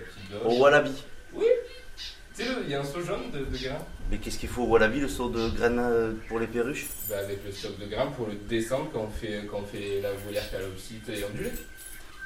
Petite 0.00 0.30
doge. 0.30 0.40
Au 0.44 0.60
Wallaby. 0.60 0.92
Tu 1.34 2.44
sais, 2.44 2.48
il 2.64 2.70
y 2.70 2.74
a 2.74 2.80
un 2.80 2.84
seau 2.84 3.02
jaune 3.02 3.30
de, 3.32 3.40
de 3.40 3.64
grains. 3.64 3.84
Mais 4.12 4.18
qu'est-ce 4.18 4.38
qu'il 4.38 4.50
faut 4.50 4.64
au 4.64 4.66
Wallaby, 4.66 5.00
le 5.00 5.08
seau 5.08 5.30
de 5.30 5.48
graines 5.48 5.78
euh, 5.78 6.12
pour 6.28 6.38
les 6.38 6.46
perruches 6.46 6.86
Bah, 7.08 7.16
avec 7.18 7.42
le 7.46 7.50
stock 7.50 7.78
de 7.78 7.86
grains 7.86 8.08
pour 8.08 8.26
le 8.26 8.34
descendre 8.34 8.90
quand 8.92 9.08
on 9.08 9.10
fait, 9.10 9.46
quand 9.50 9.60
on 9.62 9.64
fait 9.64 10.02
la 10.02 10.12
volière 10.12 10.50
calopsite 10.50 11.08
et 11.08 11.24
ondulée. 11.24 11.50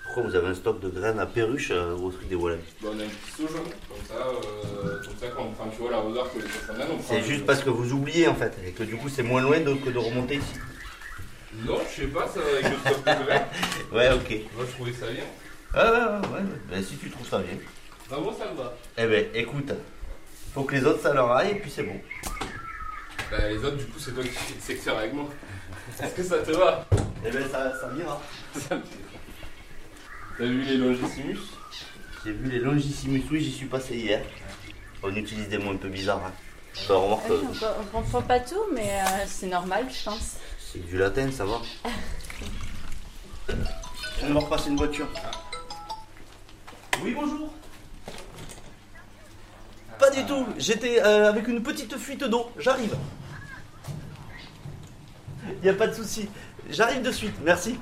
Pourquoi 0.05 0.25
vous 0.25 0.35
avez 0.35 0.49
un 0.49 0.55
stock 0.55 0.81
de 0.81 0.89
graines 0.89 1.21
à 1.21 1.27
perruche 1.27 1.71
euh, 1.71 1.95
au 1.95 2.11
truc 2.11 2.29
des 2.29 2.35
wallabies 2.35 2.65
Bon, 2.83 2.89
on 2.89 2.99
a 2.99 3.05
un 3.05 3.07
petit 3.07 3.31
seau 3.41 3.47
jaune, 3.47 3.71
comme 3.89 4.05
ça, 4.05 4.15
euh, 4.17 5.01
comme 5.01 5.17
ça 5.17 5.29
quand, 5.29 5.45
quand 5.57 5.69
tu 5.69 5.77
vois 5.77 5.93
l'arroseur 5.93 6.29
que 6.33 6.39
les 6.39 6.45
donnent, 6.77 6.89
on 6.93 6.97
prend 6.97 7.15
C'est 7.15 7.23
juste 7.23 7.47
parce 7.47 7.63
que 7.63 7.71
vous 7.71 7.93
oubliez 7.93 8.27
en 8.27 8.35
fait, 8.35 8.53
et 8.67 8.73
que 8.73 8.83
du 8.83 8.97
coup 8.97 9.09
c'est 9.09 9.23
moins 9.23 9.41
loin 9.41 9.61
de, 9.61 9.73
que 9.75 9.91
de 9.91 9.99
remonter 9.99 10.39
ici. 10.39 10.55
Non, 11.65 11.79
je 11.89 12.03
sais 12.03 12.09
pas, 12.09 12.27
ça 12.27 12.41
avec 12.41 12.65
le 12.65 12.79
stock 12.81 12.99
de 13.05 13.25
graines. 13.27 13.43
Ouais, 13.93 14.11
ok. 14.13 14.31
Moi, 14.57 14.65
je 14.69 14.73
trouvais 14.75 14.93
ça 14.93 15.07
bien. 15.07 15.25
Ah 15.73 15.93
ouais, 15.93 16.29
ouais, 16.31 16.35
ouais. 16.35 16.43
Ben, 16.69 16.83
si 16.83 16.97
tu 16.97 17.11
trouves 17.11 17.29
ça 17.29 17.39
bien. 17.39 17.57
Bah, 18.11 18.19
moi, 18.21 18.35
ça 18.37 18.51
me 18.51 18.57
va. 18.57 18.77
Eh 18.99 19.07
ben, 19.07 19.27
écoute, 19.35 19.73
faut 20.57 20.65
que 20.65 20.75
les 20.75 20.85
autres 20.87 21.03
ça 21.03 21.13
leur 21.13 21.31
aille 21.33 21.51
et 21.51 21.55
puis 21.57 21.71
c'est 21.71 21.83
bon. 21.83 22.01
Bah, 23.31 23.47
les 23.47 23.59
autres, 23.59 23.77
du 23.77 23.85
coup, 23.85 23.99
c'est 23.99 24.13
toi 24.13 24.23
qui 24.23 24.31
fais 24.31 24.55
le 24.55 24.61
secteur 24.61 24.97
avec 24.97 25.13
moi. 25.13 25.29
Est-ce 26.03 26.15
que 26.15 26.23
ça 26.23 26.39
te 26.39 26.51
va? 26.53 26.87
Eh 27.27 27.31
ben, 27.31 27.43
ça, 27.51 27.73
ça 27.79 27.91
ira. 27.99 28.23
T'as 30.39 30.45
vu 30.45 30.63
les 30.63 30.77
longissimus? 30.79 31.39
J'ai 32.25 32.33
vu 32.33 32.49
les 32.51 32.59
Longissimus, 32.59 33.23
oui, 33.31 33.41
j'y 33.41 33.53
suis 33.53 33.67
passé 33.67 33.97
hier. 33.97 34.23
On 35.03 35.15
utilise 35.15 35.49
des 35.49 35.59
mots 35.59 35.73
un 35.73 35.77
peu 35.77 35.89
bizarres. 35.89 36.23
Hein. 36.27 36.33
Remarque, 36.89 37.23
Oui, 37.31 37.37
on, 37.63 37.83
on 37.83 37.85
comprend 38.03 38.23
pas 38.23 38.41
tout, 38.41 38.65
mais 38.75 38.89
euh, 39.01 39.25
c'est 39.27 39.47
normal, 39.49 39.87
je 39.91 40.05
pense. 40.05 40.37
c'est 40.59 40.85
du 40.87 40.97
latin, 40.97 41.31
ça 41.31 41.45
va. 41.45 41.61
De 43.49 44.33
me 44.33 44.39
repasser 44.39 44.71
une 44.71 44.77
voiture. 44.77 45.07
Oui, 47.03 47.13
bonjour. 47.15 47.53
Pas 49.99 50.11
du 50.11 50.25
tout, 50.27 50.47
j'étais 50.59 51.01
euh, 51.03 51.29
avec 51.29 51.49
une 51.49 51.63
petite 51.63 51.97
fuite 51.97 52.23
d'eau, 52.25 52.51
j'arrive. 52.59 52.95
Il 55.49 55.61
n'y 55.63 55.69
a 55.69 55.75
pas 55.75 55.87
de 55.87 55.95
souci, 55.95 56.29
j'arrive 56.71 57.03
de 57.03 57.11
suite, 57.11 57.35
merci. 57.43 57.79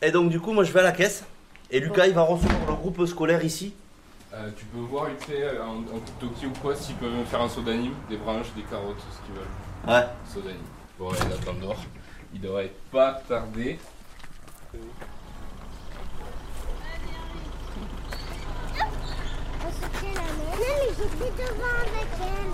Et 0.00 0.10
donc 0.10 0.30
du 0.30 0.40
coup, 0.40 0.52
moi 0.52 0.64
je 0.64 0.72
vais 0.72 0.80
à 0.80 0.84
la 0.84 0.92
caisse. 0.92 1.24
Et 1.70 1.80
Lucas, 1.80 2.06
il 2.06 2.14
va 2.14 2.22
recevoir 2.22 2.66
le 2.68 2.74
groupe 2.74 3.04
scolaire 3.06 3.44
ici. 3.44 3.74
Euh, 4.32 4.50
Tu 4.56 4.64
peux 4.66 4.78
voir 4.78 5.06
vite 5.06 5.22
fait 5.24 5.42
euh, 5.42 5.64
en, 5.64 5.78
en 5.78 6.00
toki 6.20 6.46
ou 6.46 6.52
quoi 6.62 6.76
s'ils 6.76 6.94
peuvent 6.96 7.10
me 7.12 7.24
faire 7.24 7.42
un 7.42 7.48
saut 7.48 7.62
d'anime, 7.62 7.94
des 8.08 8.16
branches, 8.16 8.52
des 8.54 8.62
carottes, 8.62 8.96
ce 9.10 9.26
qu'ils 9.26 9.34
veulent. 9.34 9.94
Ouais. 9.94 10.06
Saut 10.32 10.40
d'anime. 10.40 10.60
Bon, 10.98 11.10
il 11.12 11.32
attend 11.32 11.54
dehors. 11.60 11.82
Il 12.32 12.40
devrait 12.40 12.72
pas 12.92 13.20
tarder. 13.28 13.78
On 19.64 19.70
se 19.72 20.00
tient 20.00 20.14
la 20.14 20.20
main. 20.20 20.45
Non, 20.56 20.62
mais 20.78 20.88
j'étais 20.96 21.32
devant 21.42 21.76
avec 21.80 22.08
elle. 22.20 22.50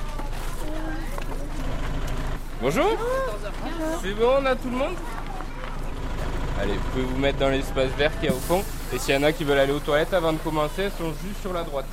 Bonjour 2.60 2.96
C'est 4.02 4.14
bon, 4.14 4.30
on 4.40 4.46
a 4.46 4.54
tout 4.54 4.70
le 4.70 4.76
monde 4.76 4.94
Allez, 6.60 6.74
vous 6.74 6.90
pouvez 6.92 7.04
vous 7.04 7.18
mettre 7.18 7.38
dans 7.38 7.48
l'espace 7.48 7.90
vert 7.98 8.12
qui 8.20 8.26
est 8.26 8.30
au 8.30 8.34
fond. 8.34 8.62
Et 8.92 8.98
s'il 8.98 9.14
y 9.14 9.18
en 9.18 9.22
a 9.22 9.32
qui 9.32 9.42
veulent 9.44 9.58
aller 9.58 9.72
aux 9.72 9.80
toilettes 9.80 10.14
avant 10.14 10.32
de 10.32 10.38
commencer, 10.38 10.82
elles 10.82 10.92
sont 10.92 11.12
juste 11.24 11.40
sur 11.40 11.52
la 11.52 11.64
droite. 11.64 11.86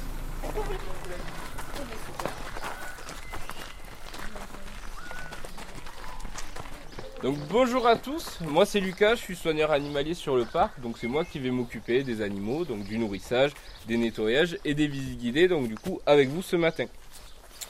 Donc 7.22 7.38
bonjour 7.50 7.86
à 7.86 7.98
tous, 7.98 8.40
moi 8.48 8.66
c'est 8.66 8.80
Lucas, 8.80 9.16
je 9.16 9.20
suis 9.20 9.36
soigneur 9.36 9.72
animalier 9.72 10.14
sur 10.14 10.38
le 10.38 10.46
parc, 10.46 10.80
donc 10.80 10.98
c'est 10.98 11.08
moi 11.08 11.26
qui 11.26 11.38
vais 11.38 11.52
m'occuper 11.52 12.02
des 12.04 12.22
animaux, 12.22 12.64
donc 12.64 12.86
du 12.86 12.98
nourrissage, 12.98 13.52
des 13.90 13.98
nettoyages 13.98 14.58
et 14.64 14.74
des 14.74 14.88
visites 14.88 15.20
guidées, 15.20 15.50
donc 15.50 15.68
du 15.68 15.76
coup 15.76 16.00
avec 16.06 16.30
vous 16.30 16.42
ce 16.42 16.56
matin. 16.56 16.86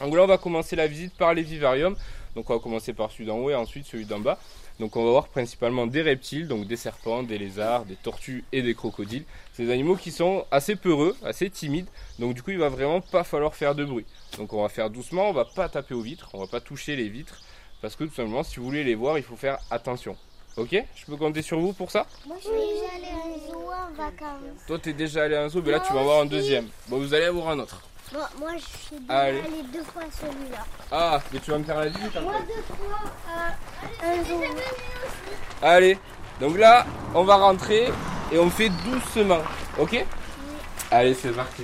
Donc 0.02 0.16
là 0.16 0.22
on 0.22 0.28
va 0.28 0.38
commencer 0.38 0.76
la 0.76 0.86
visite 0.86 1.16
par 1.16 1.34
les 1.34 1.42
vivariums, 1.42 1.96
donc 2.36 2.48
on 2.52 2.54
va 2.54 2.60
commencer 2.60 2.94
par 2.94 3.10
celui 3.10 3.26
d'en 3.26 3.38
haut 3.38 3.50
et 3.50 3.56
ensuite 3.56 3.88
celui 3.88 4.06
d'en 4.06 4.20
bas. 4.20 4.38
Donc 4.80 4.96
on 4.96 5.04
va 5.04 5.10
voir 5.10 5.28
principalement 5.28 5.88
des 5.88 6.04
reptiles, 6.04 6.48
donc 6.48 6.68
des 6.68 6.78
serpents, 6.78 7.24
des 7.24 7.40
lézards, 7.40 7.86
des 7.86 7.96
tortues 7.96 8.44
et 8.52 8.62
des 8.62 8.76
crocodiles. 8.76 9.26
Des 9.58 9.72
animaux 9.72 9.96
qui 9.96 10.12
sont 10.12 10.46
assez 10.52 10.76
peureux, 10.76 11.18
assez 11.24 11.50
timides, 11.50 11.88
donc 12.20 12.36
du 12.36 12.44
coup 12.44 12.52
il 12.52 12.60
va 12.60 12.70
vraiment 12.70 13.02
pas 13.02 13.24
falloir 13.24 13.56
faire 13.56 13.74
de 13.74 13.84
bruit. 13.84 14.06
Donc 14.38 14.54
on 14.54 14.62
va 14.62 14.70
faire 14.70 14.92
doucement, 14.92 15.28
on 15.28 15.34
va 15.34 15.46
pas 15.46 15.70
taper 15.70 15.96
aux 15.96 16.02
vitres, 16.02 16.30
on 16.34 16.40
va 16.40 16.48
pas 16.48 16.62
toucher 16.62 16.96
les 16.96 17.10
vitres, 17.10 17.42
parce 17.82 17.96
que 17.96 18.04
tout 18.04 18.14
simplement 18.14 18.44
si 18.44 18.58
vous 18.60 18.66
voulez 18.66 18.84
les 18.84 18.96
voir 18.96 19.18
il 19.18 19.24
faut 19.24 19.36
faire 19.36 19.58
attention. 19.72 20.16
Ok 20.58 20.76
Je 20.96 21.06
peux 21.06 21.16
compter 21.16 21.42
sur 21.42 21.60
vous 21.60 21.74
pour 21.74 21.92
ça 21.92 22.06
Moi, 22.26 22.36
je 22.40 22.44
suis 22.44 22.52
déjà 22.52 22.96
allée 22.96 23.08
à 23.08 23.26
un 23.26 23.52
zoo 23.52 23.62
en 23.70 23.94
vacances. 23.96 24.66
Toi 24.68 24.80
t'es 24.80 24.94
déjà 24.94 25.24
allé 25.24 25.36
à 25.36 25.44
un 25.44 25.50
zoo, 25.50 25.62
mais 25.64 25.72
là 25.72 25.80
tu 25.80 25.94
vas 25.94 26.04
voir 26.04 26.22
un 26.22 26.26
deuxième. 26.26 26.68
Bon 26.88 26.98
vous 26.98 27.14
allez 27.14 27.26
avoir 27.26 27.50
un 27.50 27.60
autre. 27.60 27.82
Bon, 28.12 28.20
moi, 28.40 28.54
je 28.56 28.66
suis 28.88 29.00
déjà 29.02 29.20
allée 29.20 29.42
deux 29.72 29.84
fois 29.84 30.02
à 30.02 30.12
celui-là. 30.12 30.66
Ah, 30.92 31.22
mais 31.32 31.40
tu 31.40 31.52
vas 31.52 31.60
me 31.60 31.64
faire 31.64 31.78
la 31.80 31.90
visite 31.90 32.20
Moi, 32.20 32.34
deux 32.48 32.64
fois 32.64 33.00
à 33.30 34.08
un 34.10 34.24
zoo. 34.24 34.42
Allez, 35.62 35.98
donc 36.40 36.58
là, 36.58 36.88
on 37.14 37.24
va 37.24 37.36
rentrer 37.36 37.90
et 38.32 38.40
on 38.40 38.50
fait 38.50 38.70
doucement, 38.70 39.44
ok 39.78 40.04
Allez, 40.90 41.14
c'est 41.14 41.32
parti. 41.32 41.64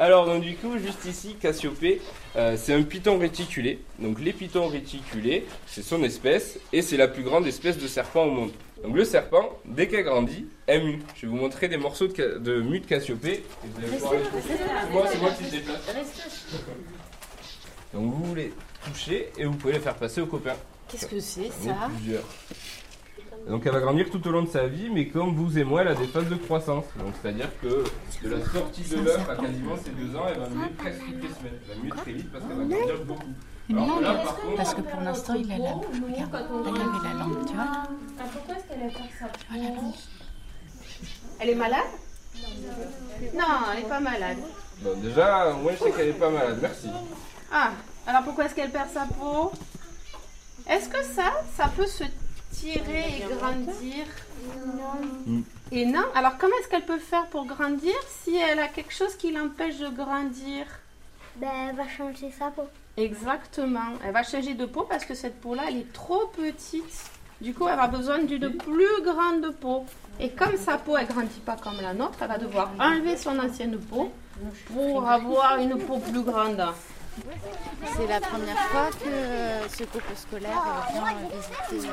Alors, 0.00 0.26
donc 0.26 0.42
du 0.42 0.56
coup, 0.56 0.78
juste 0.78 1.04
ici, 1.04 1.36
Cassiopée, 1.40 2.02
euh, 2.36 2.56
c'est 2.56 2.74
un 2.74 2.82
python 2.82 3.18
réticulé. 3.18 3.78
Donc 3.98 4.20
les 4.20 4.32
pythons 4.32 4.68
réticulés, 4.68 5.46
c'est 5.66 5.82
son 5.82 6.02
espèce 6.02 6.58
et 6.72 6.82
c'est 6.82 6.96
la 6.96 7.08
plus 7.08 7.22
grande 7.22 7.46
espèce 7.46 7.78
de 7.78 7.86
serpent 7.86 8.24
au 8.24 8.30
monde. 8.30 8.52
Donc 8.82 8.94
le 8.96 9.04
serpent, 9.04 9.58
dès 9.64 9.88
qu'elle 9.88 10.04
grandit, 10.04 10.46
elle 10.66 10.84
mue. 10.84 10.98
Je 11.16 11.22
vais 11.22 11.28
vous 11.28 11.36
montrer 11.36 11.68
des 11.68 11.76
morceaux 11.76 12.06
de, 12.08 12.38
de 12.38 12.60
mue 12.60 12.80
de 12.80 12.86
Cassiopée. 12.86 13.32
et 13.32 13.42
vous 13.62 13.78
allez 13.78 13.88
pouvoir 13.96 14.12
les 14.14 14.20
toucher. 14.22 14.54
C'est 14.58 14.90
moi, 14.92 15.06
c'est 15.10 15.18
moi 15.20 15.30
qui 15.30 15.44
se 15.44 15.50
déplace. 15.50 15.80
Donc 17.92 18.12
vous 18.12 18.34
les 18.34 18.52
touchez 18.84 19.30
et 19.38 19.44
vous 19.44 19.54
pouvez 19.54 19.74
les 19.74 19.80
faire 19.80 19.94
passer 19.94 20.20
aux 20.20 20.26
copains. 20.26 20.56
Qu'est-ce 20.88 21.06
que 21.06 21.20
c'est 21.20 21.50
ça? 21.64 21.88
plusieurs. 21.96 22.24
Donc 23.48 23.66
elle 23.66 23.72
va 23.72 23.80
grandir 23.80 24.08
tout 24.10 24.26
au 24.26 24.30
long 24.30 24.42
de 24.42 24.48
sa 24.48 24.66
vie, 24.66 24.88
mais 24.90 25.08
comme 25.08 25.34
vous 25.34 25.58
et 25.58 25.64
moi, 25.64 25.82
elle 25.82 25.88
a 25.88 25.94
des 25.94 26.06
phases 26.06 26.28
de 26.28 26.36
croissance. 26.36 26.84
Donc 26.98 27.12
c'est-à-dire 27.20 27.50
que 27.60 27.84
de 28.26 28.30
la 28.30 28.44
sortie 28.44 28.82
de 28.82 28.96
l'œuf 28.96 29.28
à 29.28 29.36
quasiment 29.36 29.76
ses 29.76 29.90
deux 29.90 30.16
ans, 30.16 30.24
elle 30.28 30.38
va 30.40 30.48
muer 30.48 30.68
presque 30.78 31.00
toutes 31.04 31.22
les 31.22 31.28
semaines. 31.28 31.58
Elle 31.68 31.76
va 31.76 31.82
muer 31.82 31.90
très 31.90 32.12
vite 32.12 32.32
parce 32.32 32.44
qu'elle 32.44 32.56
va 32.56 32.64
grandir 32.64 33.04
beaucoup. 33.04 33.22
Alors 33.70 33.98
que 33.98 34.02
là, 34.02 34.14
par 34.14 34.36
contre, 34.36 34.56
Parce 34.56 34.74
que 34.74 34.80
pour 34.82 35.00
l'instant, 35.00 35.34
il 35.34 35.52
a 35.52 35.58
la 35.58 35.72
Regarde, 35.72 36.32
là, 36.32 36.46
il 36.66 36.80
avait 36.80 37.08
la 37.08 37.24
lampe, 37.24 37.46
tu 37.46 37.54
vois 37.54 38.26
Pourquoi 38.32 38.54
est-ce 38.56 38.64
qu'elle 38.64 38.82
a 38.82 38.90
fait 38.90 39.10
ça 39.18 39.26
Tu 39.38 39.46
vois 39.52 39.62
la 39.62 39.74
lampe 39.74 39.94
Elle 41.40 41.48
est 41.50 41.54
malade? 41.54 41.80
Non, 43.34 43.44
elle 43.72 43.82
n'est 43.82 43.88
pas 43.88 44.00
malade. 44.00 44.38
bon, 44.80 44.90
déjà, 45.02 45.52
moi 45.62 45.72
je 45.72 45.84
sais 45.84 45.90
qu'elle 45.92 46.08
est 46.08 46.12
pas 46.12 46.30
malade, 46.30 46.58
merci. 46.60 46.88
Ah, 47.52 47.70
alors 48.06 48.22
pourquoi 48.22 48.46
est-ce 48.46 48.54
qu'elle 48.54 48.70
perd 48.70 48.90
sa 48.90 49.04
peau? 49.06 49.52
Est-ce 50.68 50.88
que 50.88 51.02
ça, 51.02 51.32
ça 51.56 51.70
peut 51.74 51.86
se 51.86 52.04
et 52.72 53.34
grandir 53.36 54.06
Et 55.70 55.86
non 55.86 56.04
Alors 56.14 56.38
comment 56.38 56.54
est-ce 56.60 56.68
qu'elle 56.68 56.84
peut 56.84 56.98
faire 56.98 57.26
pour 57.26 57.46
grandir 57.46 57.94
si 58.22 58.36
elle 58.36 58.58
a 58.58 58.68
quelque 58.68 58.92
chose 58.92 59.14
qui 59.16 59.32
l'empêche 59.32 59.78
de 59.78 59.88
grandir? 59.88 60.66
Ben, 61.36 61.48
elle 61.68 61.76
va 61.76 61.88
changer 61.88 62.30
sa 62.30 62.50
peau. 62.50 62.68
Exactement. 62.96 63.94
Elle 64.04 64.12
va 64.12 64.22
changer 64.22 64.54
de 64.54 64.66
peau 64.66 64.86
parce 64.88 65.04
que 65.04 65.14
cette 65.14 65.40
peau-là, 65.40 65.64
elle 65.68 65.78
est 65.78 65.92
trop 65.92 66.26
petite. 66.28 67.10
Du 67.40 67.52
coup, 67.52 67.66
elle 67.68 67.78
a 67.78 67.88
besoin 67.88 68.18
d'une 68.18 68.56
plus 68.56 69.02
grande 69.02 69.52
peau. 69.60 69.84
Et 70.20 70.30
comme 70.30 70.56
sa 70.56 70.78
peau, 70.78 70.96
elle 70.96 71.08
grandit 71.08 71.40
pas 71.40 71.56
comme 71.56 71.80
la 71.80 71.92
nôtre, 71.92 72.18
elle 72.20 72.28
va 72.28 72.38
devoir 72.38 72.70
enlever 72.78 73.16
son 73.16 73.36
ancienne 73.38 73.78
peau 73.78 74.12
pour 74.72 75.08
avoir 75.08 75.58
une 75.58 75.76
peau 75.78 75.98
plus 75.98 76.22
grande. 76.22 76.64
C'est 77.96 78.06
la 78.06 78.20
première 78.20 78.58
fois 78.70 78.90
que 78.90 79.08
euh, 79.08 79.68
ce 79.68 79.84
groupe 79.84 80.02
scolaire 80.16 80.62
euh, 80.66 80.92
vient 80.92 81.16
euh, 81.16 81.70
visiter 81.70 81.88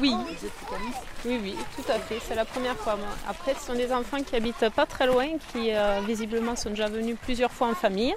Oui, 0.00 0.12
Oticamis. 0.12 0.94
oui, 1.24 1.38
oui, 1.42 1.56
tout 1.76 1.90
à 1.90 1.98
fait. 1.98 2.18
C'est 2.26 2.34
la 2.34 2.44
première 2.44 2.76
fois. 2.76 2.96
moi. 2.96 3.06
Après, 3.28 3.54
ce 3.54 3.66
sont 3.66 3.74
des 3.74 3.92
enfants 3.92 4.22
qui 4.22 4.34
habitent 4.34 4.68
pas 4.70 4.86
très 4.86 5.06
loin, 5.06 5.26
qui 5.52 5.72
euh, 5.72 6.00
visiblement 6.06 6.56
sont 6.56 6.70
déjà 6.70 6.88
venus 6.88 7.16
plusieurs 7.22 7.52
fois 7.52 7.68
en 7.68 7.74
famille. 7.74 8.14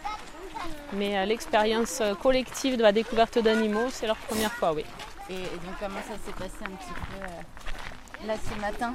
Mais 0.93 1.17
euh, 1.17 1.25
l'expérience 1.25 1.99
euh, 2.01 2.15
collective 2.15 2.77
de 2.77 2.81
la 2.81 2.91
découverte 2.91 3.37
d'animaux, 3.37 3.87
c'est 3.91 4.07
leur 4.07 4.17
première 4.17 4.51
fois, 4.53 4.73
oui. 4.73 4.85
Et, 5.29 5.33
et 5.33 5.37
donc, 5.37 5.75
comment 5.79 5.99
ça 6.07 6.15
s'est 6.25 6.31
passé 6.33 6.55
un 6.63 6.75
petit 6.75 6.93
peu 6.93 7.23
euh, 7.23 8.27
là 8.27 8.33
ce 8.43 8.59
matin? 8.59 8.93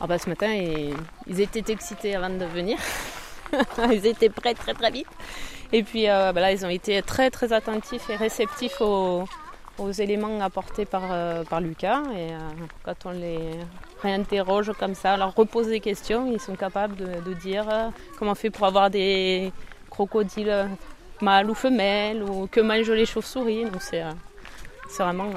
Ah 0.00 0.06
bah, 0.08 0.18
ce 0.18 0.28
matin, 0.28 0.52
ils, 0.52 0.94
ils 1.28 1.40
étaient 1.40 1.72
excités 1.72 2.16
avant 2.16 2.30
de 2.30 2.44
venir. 2.44 2.76
ils 3.92 4.04
étaient 4.06 4.30
prêts 4.30 4.54
très 4.54 4.74
très 4.74 4.90
vite. 4.90 5.06
Et 5.72 5.82
puis 5.82 6.08
euh, 6.08 6.32
bah 6.32 6.40
là, 6.40 6.52
ils 6.52 6.64
ont 6.66 6.68
été 6.70 7.00
très 7.02 7.30
très 7.30 7.52
attentifs 7.52 8.08
et 8.10 8.16
réceptifs 8.16 8.80
aux, 8.80 9.24
aux 9.78 9.90
éléments 9.90 10.40
apportés 10.40 10.84
par, 10.84 11.02
euh, 11.10 11.44
par 11.44 11.60
Lucas. 11.60 12.02
Et 12.14 12.32
euh, 12.32 12.38
quand 12.84 13.06
on 13.06 13.10
les 13.10 13.38
réinterroge 14.02 14.72
comme 14.78 14.94
ça, 14.94 15.16
leur 15.16 15.34
repose 15.34 15.68
des 15.68 15.80
questions, 15.80 16.30
ils 16.30 16.40
sont 16.40 16.54
capables 16.54 16.96
de, 16.96 17.34
dire 17.34 17.68
euh, 17.68 17.88
comment 18.18 18.32
on 18.32 18.34
fait 18.34 18.50
pour 18.50 18.66
avoir 18.66 18.90
des 18.90 19.52
crocodiles 19.90 20.68
mâles 21.20 21.50
ou 21.50 21.54
femelles, 21.54 22.22
ou 22.22 22.46
que 22.46 22.60
mangent 22.60 22.90
les 22.90 23.06
chauves-souris. 23.06 23.64
Donc 23.64 23.82
c'est 23.82 24.02
vraiment 24.98 25.30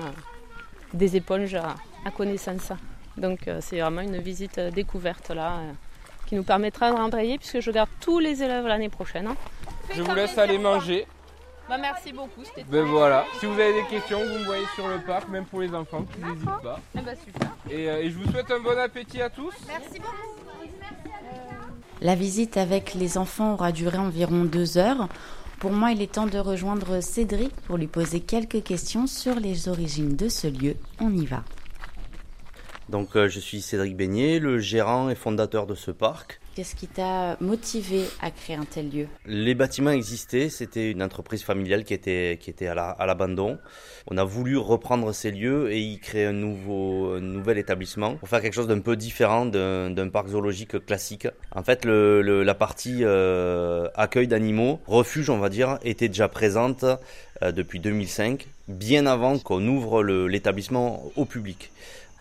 des 0.94 1.16
éponges 1.16 1.56
à, 1.56 1.76
à 2.06 2.12
connaissance. 2.12 2.72
Donc 3.18 3.40
c'est 3.62 3.80
vraiment 3.80 4.02
une 4.02 4.20
visite 4.20 4.60
découverte 4.60 5.30
là 5.32 5.60
qui 6.28 6.36
nous 6.36 6.44
permettra 6.44 6.92
de 6.92 6.96
rembrayer 6.98 7.38
puisque 7.38 7.62
je 7.62 7.72
garde 7.72 7.90
tous 8.02 8.20
les 8.20 8.44
élèves 8.44 8.68
l'année 8.68 8.90
prochaine. 8.90 9.30
Je 9.94 10.02
vous 10.02 10.14
laisse 10.14 10.38
aller 10.38 10.58
manger. 10.58 11.08
Bah, 11.70 11.78
merci 11.78 12.14
beaucoup. 12.14 12.44
C'était 12.46 12.64
Ben 12.64 12.86
voilà, 12.86 13.26
si 13.40 13.46
vous 13.46 13.54
avez 13.54 13.74
des 13.74 13.88
questions, 13.88 14.20
vous 14.20 14.40
me 14.40 14.46
voyez 14.46 14.66
sur 14.76 14.88
le 14.88 15.00
parc, 15.00 15.28
même 15.30 15.46
pour 15.46 15.62
les 15.62 15.74
enfants, 15.74 16.06
n'hésitez 16.26 16.46
pas. 16.64 16.80
Eh 16.96 17.02
bah, 17.02 17.12
super. 17.26 17.50
Et, 17.70 17.90
euh, 17.90 18.02
et 18.02 18.10
je 18.10 18.18
vous 18.18 18.32
souhaite 18.32 18.50
un 18.52 18.60
bon 18.60 18.78
appétit 18.80 19.22
à 19.22 19.30
tous. 19.30 19.54
Merci 19.68 20.00
beaucoup. 20.00 20.16
La 22.02 22.16
visite 22.16 22.58
avec 22.58 22.94
les 22.94 23.18
enfants 23.18 23.54
aura 23.54 23.72
duré 23.72 23.98
environ 23.98 24.44
deux 24.44 24.78
heures. 24.78 25.10
Pour 25.60 25.72
moi, 25.72 25.92
il 25.92 26.02
est 26.04 26.12
temps 26.14 26.28
de 26.28 26.38
rejoindre 26.38 27.02
Cédric 27.02 27.52
pour 27.62 27.78
lui 27.78 27.88
poser 27.88 28.20
quelques 28.20 28.64
questions 28.64 29.08
sur 29.08 29.36
les 29.40 29.68
origines 29.68 30.16
de 30.16 30.30
ce 30.30 30.46
lieu. 30.48 30.76
On 31.02 31.12
y 31.12 31.26
va. 31.26 31.44
Donc 32.90 33.16
euh, 33.16 33.28
je 33.28 33.40
suis 33.40 33.62
Cédric 33.62 33.98
Beignet, 33.98 34.40
le 34.40 34.60
gérant 34.60 35.10
et 35.10 35.16
fondateur 35.16 35.68
de 35.68 35.76
ce 35.76 35.92
parc. 35.92 36.40
Qu'est-ce 36.56 36.74
qui 36.74 36.88
t'a 36.88 37.38
motivé 37.40 38.02
à 38.22 38.32
créer 38.32 38.56
un 38.56 38.64
tel 38.66 38.90
lieu? 38.90 39.08
Les 39.28 39.54
bâtiments 39.54 39.92
existaient, 39.92 40.50
c'était 40.50 40.90
une 40.92 41.04
entreprise 41.04 41.44
familiale 41.44 41.84
qui 41.84 41.94
était, 41.94 42.40
qui 42.42 42.50
était 42.50 42.66
à 42.68 42.74
la- 42.74 42.90
à 42.90 43.06
l'abandon. 43.06 43.60
On 44.10 44.18
a 44.18 44.24
voulu 44.24 44.58
reprendre 44.58 45.12
ces 45.14 45.30
lieux 45.32 45.72
et 45.72 45.80
y 45.80 46.00
créer 46.00 46.26
un, 46.26 46.32
nouveau, 46.32 47.12
un 47.16 47.20
nouvel 47.20 47.58
établissement 47.60 48.16
pour 48.16 48.28
faire 48.30 48.42
quelque 48.42 48.54
chose 48.56 48.68
d'un 48.68 48.80
peu 48.80 48.96
différent 48.96 49.46
d'un 49.46 50.10
parc 50.10 50.30
zoologique 50.30 50.84
classique. 50.86 51.28
En 51.54 51.62
fait, 51.64 51.86
le, 51.86 52.22
le- 52.24 52.42
la 52.44 52.56
partie 52.56 53.00
euh, 53.04 53.88
accueil 53.96 54.28
d'animaux, 54.28 54.80
refuge 54.88 55.30
on 55.30 55.38
va 55.38 55.50
dire, 55.50 55.78
était 55.84 56.08
déjà 56.08 56.28
présente 56.30 56.86
euh, 57.44 57.52
depuis 57.52 57.80
2005, 57.80 58.48
bien 58.68 59.06
avant 59.06 59.38
qu'on 59.38 59.68
ouvre 59.68 60.02
l'établissement 60.04 61.12
au 61.18 61.26
public. 61.26 61.70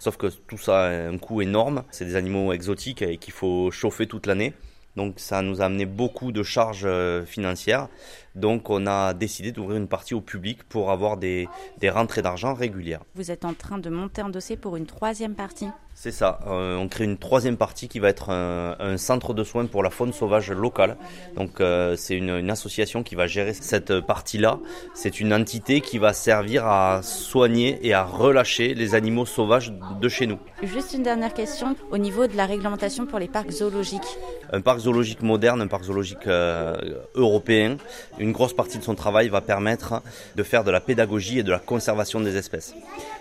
Sauf 0.06 0.18
que 0.18 0.28
tout 0.28 0.56
ça 0.56 0.84
a 0.84 0.90
un 1.08 1.18
coût 1.18 1.42
énorme. 1.42 1.82
C'est 1.90 2.04
des 2.04 2.14
animaux 2.14 2.52
exotiques 2.52 3.02
et 3.02 3.16
qu'il 3.16 3.32
faut 3.32 3.72
chauffer 3.72 4.06
toute 4.06 4.26
l'année. 4.26 4.52
Donc 4.94 5.14
ça 5.16 5.42
nous 5.42 5.62
a 5.62 5.64
amené 5.64 5.84
beaucoup 5.84 6.30
de 6.30 6.44
charges 6.44 6.84
euh, 6.84 7.24
financières. 7.26 7.88
Donc 8.36 8.70
on 8.70 8.86
a 8.86 9.14
décidé 9.14 9.50
d'ouvrir 9.50 9.78
une 9.78 9.88
partie 9.88 10.14
au 10.14 10.20
public 10.20 10.62
pour 10.64 10.90
avoir 10.90 11.16
des, 11.16 11.48
des 11.78 11.90
rentrées 11.90 12.22
d'argent 12.22 12.54
régulières. 12.54 13.00
Vous 13.14 13.30
êtes 13.30 13.44
en 13.44 13.54
train 13.54 13.78
de 13.78 13.90
monter 13.90 14.20
un 14.22 14.28
dossier 14.28 14.56
pour 14.56 14.76
une 14.76 14.86
troisième 14.86 15.34
partie. 15.34 15.68
C'est 15.98 16.12
ça, 16.12 16.40
euh, 16.46 16.76
on 16.76 16.88
crée 16.88 17.04
une 17.04 17.16
troisième 17.16 17.56
partie 17.56 17.88
qui 17.88 18.00
va 18.00 18.10
être 18.10 18.28
un, 18.28 18.76
un 18.78 18.98
centre 18.98 19.32
de 19.32 19.42
soins 19.42 19.64
pour 19.64 19.82
la 19.82 19.88
faune 19.88 20.12
sauvage 20.12 20.50
locale. 20.50 20.98
Donc 21.36 21.62
euh, 21.62 21.96
c'est 21.96 22.14
une, 22.14 22.28
une 22.28 22.50
association 22.50 23.02
qui 23.02 23.14
va 23.14 23.26
gérer 23.26 23.54
cette 23.54 24.00
partie-là. 24.00 24.58
C'est 24.92 25.20
une 25.20 25.32
entité 25.32 25.80
qui 25.80 25.96
va 25.96 26.12
servir 26.12 26.66
à 26.66 27.00
soigner 27.02 27.78
et 27.80 27.94
à 27.94 28.04
relâcher 28.04 28.74
les 28.74 28.94
animaux 28.94 29.24
sauvages 29.24 29.72
de 29.98 30.08
chez 30.10 30.26
nous. 30.26 30.38
Juste 30.62 30.92
une 30.92 31.02
dernière 31.02 31.32
question 31.32 31.74
au 31.90 31.96
niveau 31.96 32.26
de 32.26 32.36
la 32.36 32.44
réglementation 32.44 33.06
pour 33.06 33.18
les 33.18 33.28
parcs 33.28 33.50
zoologiques. 33.50 34.18
Un 34.52 34.60
parc 34.60 34.80
zoologique 34.80 35.22
moderne, 35.22 35.62
un 35.62 35.66
parc 35.66 35.84
zoologique 35.84 36.26
euh, 36.26 36.76
européen, 37.14 37.78
une 38.18 38.25
grosse 38.32 38.54
partie 38.54 38.78
de 38.78 38.84
son 38.84 38.94
travail 38.94 39.28
va 39.28 39.40
permettre 39.40 40.02
de 40.34 40.42
faire 40.42 40.64
de 40.64 40.70
la 40.70 40.80
pédagogie 40.80 41.38
et 41.38 41.42
de 41.42 41.50
la 41.50 41.58
conservation 41.58 42.20
des 42.20 42.36
espèces. 42.36 42.74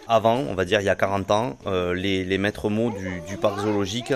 Avant, 0.08 0.38
on 0.38 0.56
va 0.56 0.66
dire 0.66 0.82
il 0.82 0.86
y 0.86 0.90
a 0.90 0.96
40 0.96 1.32
ans, 1.32 1.58
euh, 1.68 1.94
les, 1.94 2.38
maîtres 2.38 2.70
mots 2.70 2.92
du 3.28 3.38
parc 3.38 3.60
zoologique 3.60 4.14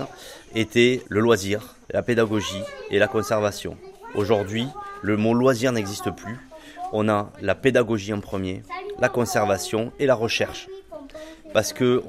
étaient 0.55 1.01
le 1.09 1.19
loisir, 1.19 1.75
la 1.91 2.01
pédagogie 2.01 2.63
et 2.91 2.99
la 2.99 3.07
conservation. 3.07 3.77
Aujourd'hui, 4.15 4.67
le 5.01 5.17
mot 5.17 5.33
loisir 5.33 5.71
n'existe 5.71 6.11
plus. 6.11 6.37
On 6.91 7.07
a 7.09 7.31
la 7.41 7.55
pédagogie 7.55 8.13
en 8.13 8.19
premier, 8.19 8.63
la 8.99 9.09
conservation 9.09 9.91
et 9.99 10.05
la 10.05 10.15
recherche 10.15 10.67
parce 11.53 11.73
que 11.73 12.03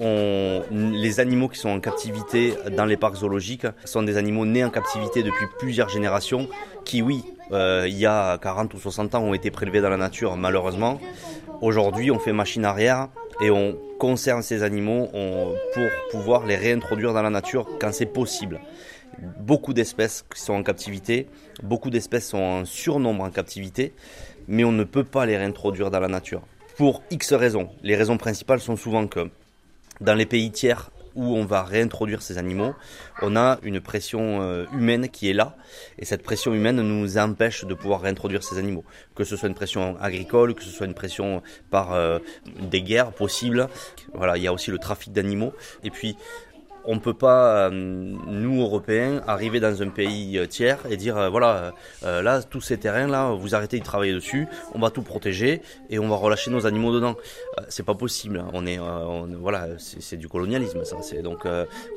les 0.70 1.20
animaux 1.20 1.48
qui 1.48 1.58
sont 1.58 1.70
en 1.70 1.80
captivité 1.80 2.54
dans 2.76 2.84
les 2.84 2.96
parcs 2.96 3.16
zoologiques 3.16 3.66
sont 3.84 4.02
des 4.02 4.16
animaux 4.16 4.46
nés 4.46 4.64
en 4.64 4.70
captivité 4.70 5.22
depuis 5.22 5.46
plusieurs 5.58 5.88
générations, 5.88 6.48
qui 6.84 7.02
oui, 7.02 7.24
euh, 7.52 7.86
il 7.88 7.96
y 7.96 8.06
a 8.06 8.38
40 8.38 8.72
ou 8.74 8.78
60 8.78 9.14
ans 9.14 9.22
ont 9.22 9.34
été 9.34 9.50
prélevés 9.50 9.80
dans 9.80 9.88
la 9.88 9.96
nature 9.96 10.36
malheureusement. 10.36 11.00
Aujourd'hui 11.60 12.10
on 12.10 12.18
fait 12.18 12.32
machine 12.32 12.64
arrière 12.64 13.08
et 13.40 13.50
on 13.50 13.76
conserve 13.98 14.42
ces 14.42 14.62
animaux 14.62 15.08
pour 15.74 15.86
pouvoir 16.10 16.46
les 16.46 16.56
réintroduire 16.56 17.12
dans 17.12 17.22
la 17.22 17.30
nature 17.30 17.66
quand 17.80 17.92
c'est 17.92 18.06
possible. 18.06 18.60
Beaucoup 19.38 19.74
d'espèces 19.74 20.24
sont 20.34 20.54
en 20.54 20.62
captivité, 20.62 21.28
beaucoup 21.62 21.90
d'espèces 21.90 22.28
sont 22.28 22.38
en 22.38 22.64
surnombre 22.64 23.24
en 23.24 23.30
captivité, 23.30 23.92
mais 24.48 24.64
on 24.64 24.72
ne 24.72 24.84
peut 24.84 25.04
pas 25.04 25.26
les 25.26 25.36
réintroduire 25.36 25.90
dans 25.90 26.00
la 26.00 26.08
nature. 26.08 26.42
Pour 26.80 27.02
X 27.10 27.34
raisons. 27.34 27.68
Les 27.82 27.94
raisons 27.94 28.16
principales 28.16 28.58
sont 28.58 28.74
souvent 28.74 29.06
que 29.06 29.28
dans 30.00 30.14
les 30.14 30.24
pays 30.24 30.50
tiers 30.50 30.90
où 31.14 31.36
on 31.36 31.44
va 31.44 31.62
réintroduire 31.62 32.22
ces 32.22 32.38
animaux, 32.38 32.74
on 33.20 33.36
a 33.36 33.58
une 33.62 33.82
pression 33.82 34.40
euh, 34.40 34.64
humaine 34.72 35.10
qui 35.10 35.28
est 35.28 35.34
là, 35.34 35.58
et 35.98 36.06
cette 36.06 36.22
pression 36.22 36.54
humaine 36.54 36.80
nous 36.80 37.18
empêche 37.18 37.66
de 37.66 37.74
pouvoir 37.74 38.00
réintroduire 38.00 38.42
ces 38.42 38.56
animaux. 38.56 38.82
Que 39.14 39.24
ce 39.24 39.36
soit 39.36 39.50
une 39.50 39.54
pression 39.54 39.98
agricole, 40.00 40.54
que 40.54 40.62
ce 40.62 40.70
soit 40.70 40.86
une 40.86 40.94
pression 40.94 41.42
par 41.68 41.92
euh, 41.92 42.18
des 42.58 42.80
guerres 42.80 43.12
possibles. 43.12 43.68
Voilà, 44.14 44.38
il 44.38 44.42
y 44.42 44.46
a 44.46 44.52
aussi 44.54 44.70
le 44.70 44.78
trafic 44.78 45.12
d'animaux. 45.12 45.52
Et 45.84 45.90
puis, 45.90 46.16
on 46.84 46.98
peut 46.98 47.14
pas, 47.14 47.68
euh, 47.68 47.70
nous 47.70 48.62
Européens, 48.62 49.22
arriver 49.26 49.60
dans 49.60 49.82
un 49.82 49.88
pays 49.88 50.38
euh, 50.38 50.46
tiers 50.46 50.78
et 50.88 50.96
dire 50.96 51.16
euh, 51.16 51.28
voilà, 51.28 51.72
là 52.02 52.42
tous 52.42 52.60
ces 52.60 52.78
terrains 52.78 53.06
là, 53.06 53.32
vous 53.32 53.54
arrêtez 53.54 53.78
de 53.78 53.84
travailler 53.84 54.12
dessus, 54.12 54.46
on 54.74 54.78
va 54.78 54.90
tout 54.90 55.02
protéger 55.02 55.62
et 55.88 55.98
on 55.98 56.08
va 56.08 56.16
relâcher 56.16 56.50
nos 56.50 56.66
animaux 56.66 56.92
dedans. 56.92 57.16
C'est 57.68 57.84
pas 57.84 57.94
possible. 57.94 58.44
On 58.52 58.66
est, 58.66 58.78
voilà, 59.40 59.68
c'est 59.78 60.16
du 60.16 60.28
colonialisme 60.28 60.84
ça. 60.84 60.96
Donc 61.22 61.46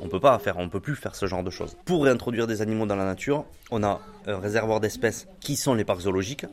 on 0.00 0.08
peut 0.08 0.20
pas 0.20 0.38
faire, 0.38 0.58
on 0.58 0.68
peut 0.68 0.80
plus 0.80 0.96
faire 0.96 1.14
ce 1.14 1.26
genre 1.26 1.42
de 1.42 1.50
choses. 1.50 1.76
Pour 1.84 2.04
réintroduire 2.04 2.46
des 2.46 2.62
animaux 2.62 2.86
dans 2.86 2.96
la 2.96 3.04
nature, 3.04 3.44
on 3.70 3.82
a 3.82 4.00
un 4.26 4.38
réservoir 4.38 4.80
d'espèces 4.80 5.26
qui 5.40 5.56
sont 5.56 5.74
les 5.74 5.84
parcs 5.84 6.02
zoologiques, 6.02 6.46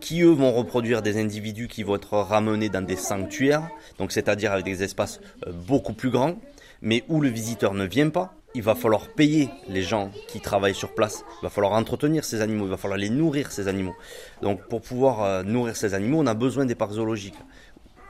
qui 0.00 0.22
eux 0.22 0.30
vont 0.30 0.52
reproduire 0.52 1.02
des 1.02 1.20
individus 1.20 1.68
qui 1.68 1.82
vont 1.82 1.96
être 1.96 2.16
ramenés 2.16 2.68
dans 2.68 2.84
des 2.84 2.96
sanctuaires, 2.96 3.68
donc 3.98 4.12
c'est-à-dire 4.12 4.52
avec 4.52 4.64
des 4.64 4.82
espaces 4.82 5.20
beaucoup 5.66 5.92
plus 5.92 6.10
grands 6.10 6.36
mais 6.84 7.02
où 7.08 7.20
le 7.20 7.28
visiteur 7.28 7.74
ne 7.74 7.84
vient 7.84 8.10
pas, 8.10 8.34
il 8.54 8.62
va 8.62 8.76
falloir 8.76 9.08
payer 9.08 9.50
les 9.68 9.82
gens 9.82 10.12
qui 10.28 10.40
travaillent 10.40 10.74
sur 10.74 10.94
place. 10.94 11.24
Il 11.40 11.44
va 11.44 11.50
falloir 11.50 11.72
entretenir 11.72 12.24
ces 12.24 12.40
animaux, 12.40 12.66
il 12.66 12.70
va 12.70 12.76
falloir 12.76 12.98
les 12.98 13.10
nourrir 13.10 13.50
ces 13.50 13.66
animaux. 13.66 13.96
Donc 14.42 14.68
pour 14.68 14.80
pouvoir 14.80 15.22
euh, 15.24 15.42
nourrir 15.42 15.76
ces 15.76 15.94
animaux, 15.94 16.18
on 16.20 16.26
a 16.26 16.34
besoin 16.34 16.64
des 16.64 16.76
parcs 16.76 16.92
zoologiques. 16.92 17.38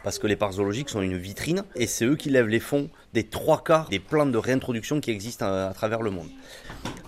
Parce 0.04 0.18
que 0.18 0.26
les 0.26 0.36
parcs 0.36 0.52
zoologiques 0.52 0.90
sont 0.90 1.00
une 1.00 1.16
vitrine 1.16 1.64
et 1.74 1.86
c'est 1.86 2.04
eux 2.04 2.14
qui 2.14 2.28
lèvent 2.28 2.48
les 2.48 2.60
fonds 2.60 2.90
des 3.14 3.24
trois 3.24 3.64
quarts 3.64 3.88
des 3.88 3.98
plans 3.98 4.26
de 4.26 4.36
réintroduction 4.38 5.00
qui 5.00 5.10
existent 5.10 5.46
à, 5.46 5.68
à 5.68 5.72
travers 5.72 6.02
le 6.02 6.10
monde. 6.10 6.28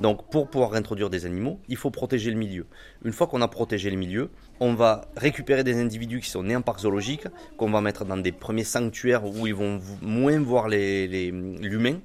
Donc 0.01 0.31
pour 0.31 0.49
pouvoir 0.49 0.71
réintroduire 0.71 1.11
des 1.11 1.27
animaux, 1.27 1.61
il 1.69 1.77
faut 1.77 1.91
protéger 1.91 2.31
le 2.31 2.39
milieu. 2.39 2.67
Une 3.05 3.13
fois 3.13 3.27
qu'on 3.27 3.43
a 3.43 3.49
protégé 3.49 3.91
le 3.91 3.97
milieu, 3.97 4.31
on 4.61 4.75
va 4.75 5.03
récupérer 5.17 5.63
des 5.63 5.79
individus 5.79 6.21
qui 6.21 6.31
sont 6.31 6.43
nés 6.43 6.57
en 6.57 6.63
parc 6.63 6.81
zoologique, 6.81 7.29
qu'on 7.59 7.71
va 7.71 7.83
mettre 7.83 8.07
dans 8.07 8.17
des 8.17 8.33
premiers 8.33 8.65
sanctuaires 8.65 9.27
où 9.27 9.47
ils 9.47 9.55
vont 9.55 9.79
moins 10.01 10.41
voir 10.41 10.69
l'humain. 10.69 11.99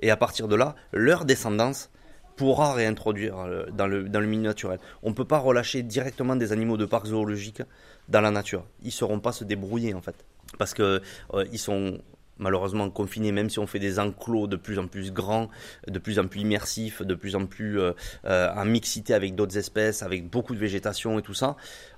Et 0.00 0.10
à 0.10 0.16
partir 0.16 0.48
de 0.48 0.56
là, 0.56 0.74
leur 0.92 1.24
descendance 1.24 1.90
pourra 2.36 2.74
réintroduire 2.74 3.38
euh, 3.38 3.66
dans 3.72 3.86
le, 3.86 4.08
dans 4.08 4.20
le 4.20 4.26
milieu 4.26 4.42
naturel. 4.42 4.78
On 5.02 5.10
ne 5.10 5.14
peut 5.14 5.24
pas 5.24 5.38
relâcher 5.38 5.82
directement 5.82 6.36
des 6.36 6.52
animaux 6.52 6.76
de 6.76 6.84
parc 6.84 7.06
zoologique 7.06 7.62
dans 8.08 8.20
la 8.20 8.30
nature. 8.30 8.64
Ils 8.82 8.86
ne 8.86 8.92
sauront 8.92 9.20
pas 9.20 9.32
se 9.32 9.44
débrouiller 9.44 9.94
en 9.94 10.00
fait. 10.00 10.24
Parce 10.58 10.74
que 10.74 11.02
euh, 11.34 11.44
ils 11.52 11.58
sont 11.58 12.00
malheureusement 12.38 12.90
confinés, 12.90 13.32
même 13.32 13.48
si 13.48 13.58
on 13.58 13.66
fait 13.66 13.78
des 13.78 13.98
enclos 13.98 14.46
de 14.46 14.56
plus 14.56 14.78
en 14.78 14.86
plus 14.86 15.12
grands, 15.12 15.48
de 15.88 15.98
plus 15.98 16.18
en 16.18 16.26
plus 16.26 16.40
immersifs, 16.40 17.02
de 17.02 17.14
plus 17.14 17.34
en 17.34 17.46
plus 17.46 17.80
euh, 17.80 17.92
euh, 18.26 18.52
en 18.54 18.64
mixité 18.64 19.14
avec 19.14 19.34
d'autres 19.34 19.56
espèces, 19.56 20.02
avec 20.02 20.28
beaucoup 20.28 20.54
de 20.54 20.60
végétation 20.60 21.18
et 21.18 21.22
tout 21.22 21.34
ça, 21.34 21.56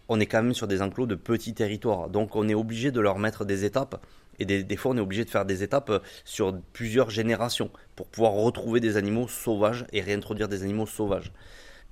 on 0.08 0.20
est 0.20 0.26
quand 0.26 0.42
même 0.42 0.54
sur 0.54 0.68
des 0.68 0.80
enclos 0.80 1.06
de 1.06 1.16
petits 1.16 1.54
territoires. 1.54 2.08
Donc 2.08 2.36
on 2.36 2.48
est 2.48 2.54
obligé 2.54 2.90
de 2.90 3.00
leur 3.00 3.18
mettre 3.18 3.44
des 3.44 3.64
étapes. 3.64 4.00
Et 4.38 4.44
des, 4.44 4.76
fois, 4.76 4.92
on 4.92 4.96
est 4.96 5.00
obligé 5.00 5.24
de 5.24 5.30
faire 5.30 5.44
des 5.44 5.62
étapes 5.62 5.90
euh, 5.90 5.98
sur 6.24 6.56
plusieurs 6.72 7.10
générations 7.10 7.70
pour 7.96 8.06
pouvoir 8.06 8.32
retrouver 8.32 8.80
des 8.80 8.96
animaux 8.96 9.26
sauvages 9.26 9.84
et 9.92 10.00
réintroduire 10.00 10.48
des 10.48 10.62
animaux 10.62 10.86
sauvages. 10.86 11.32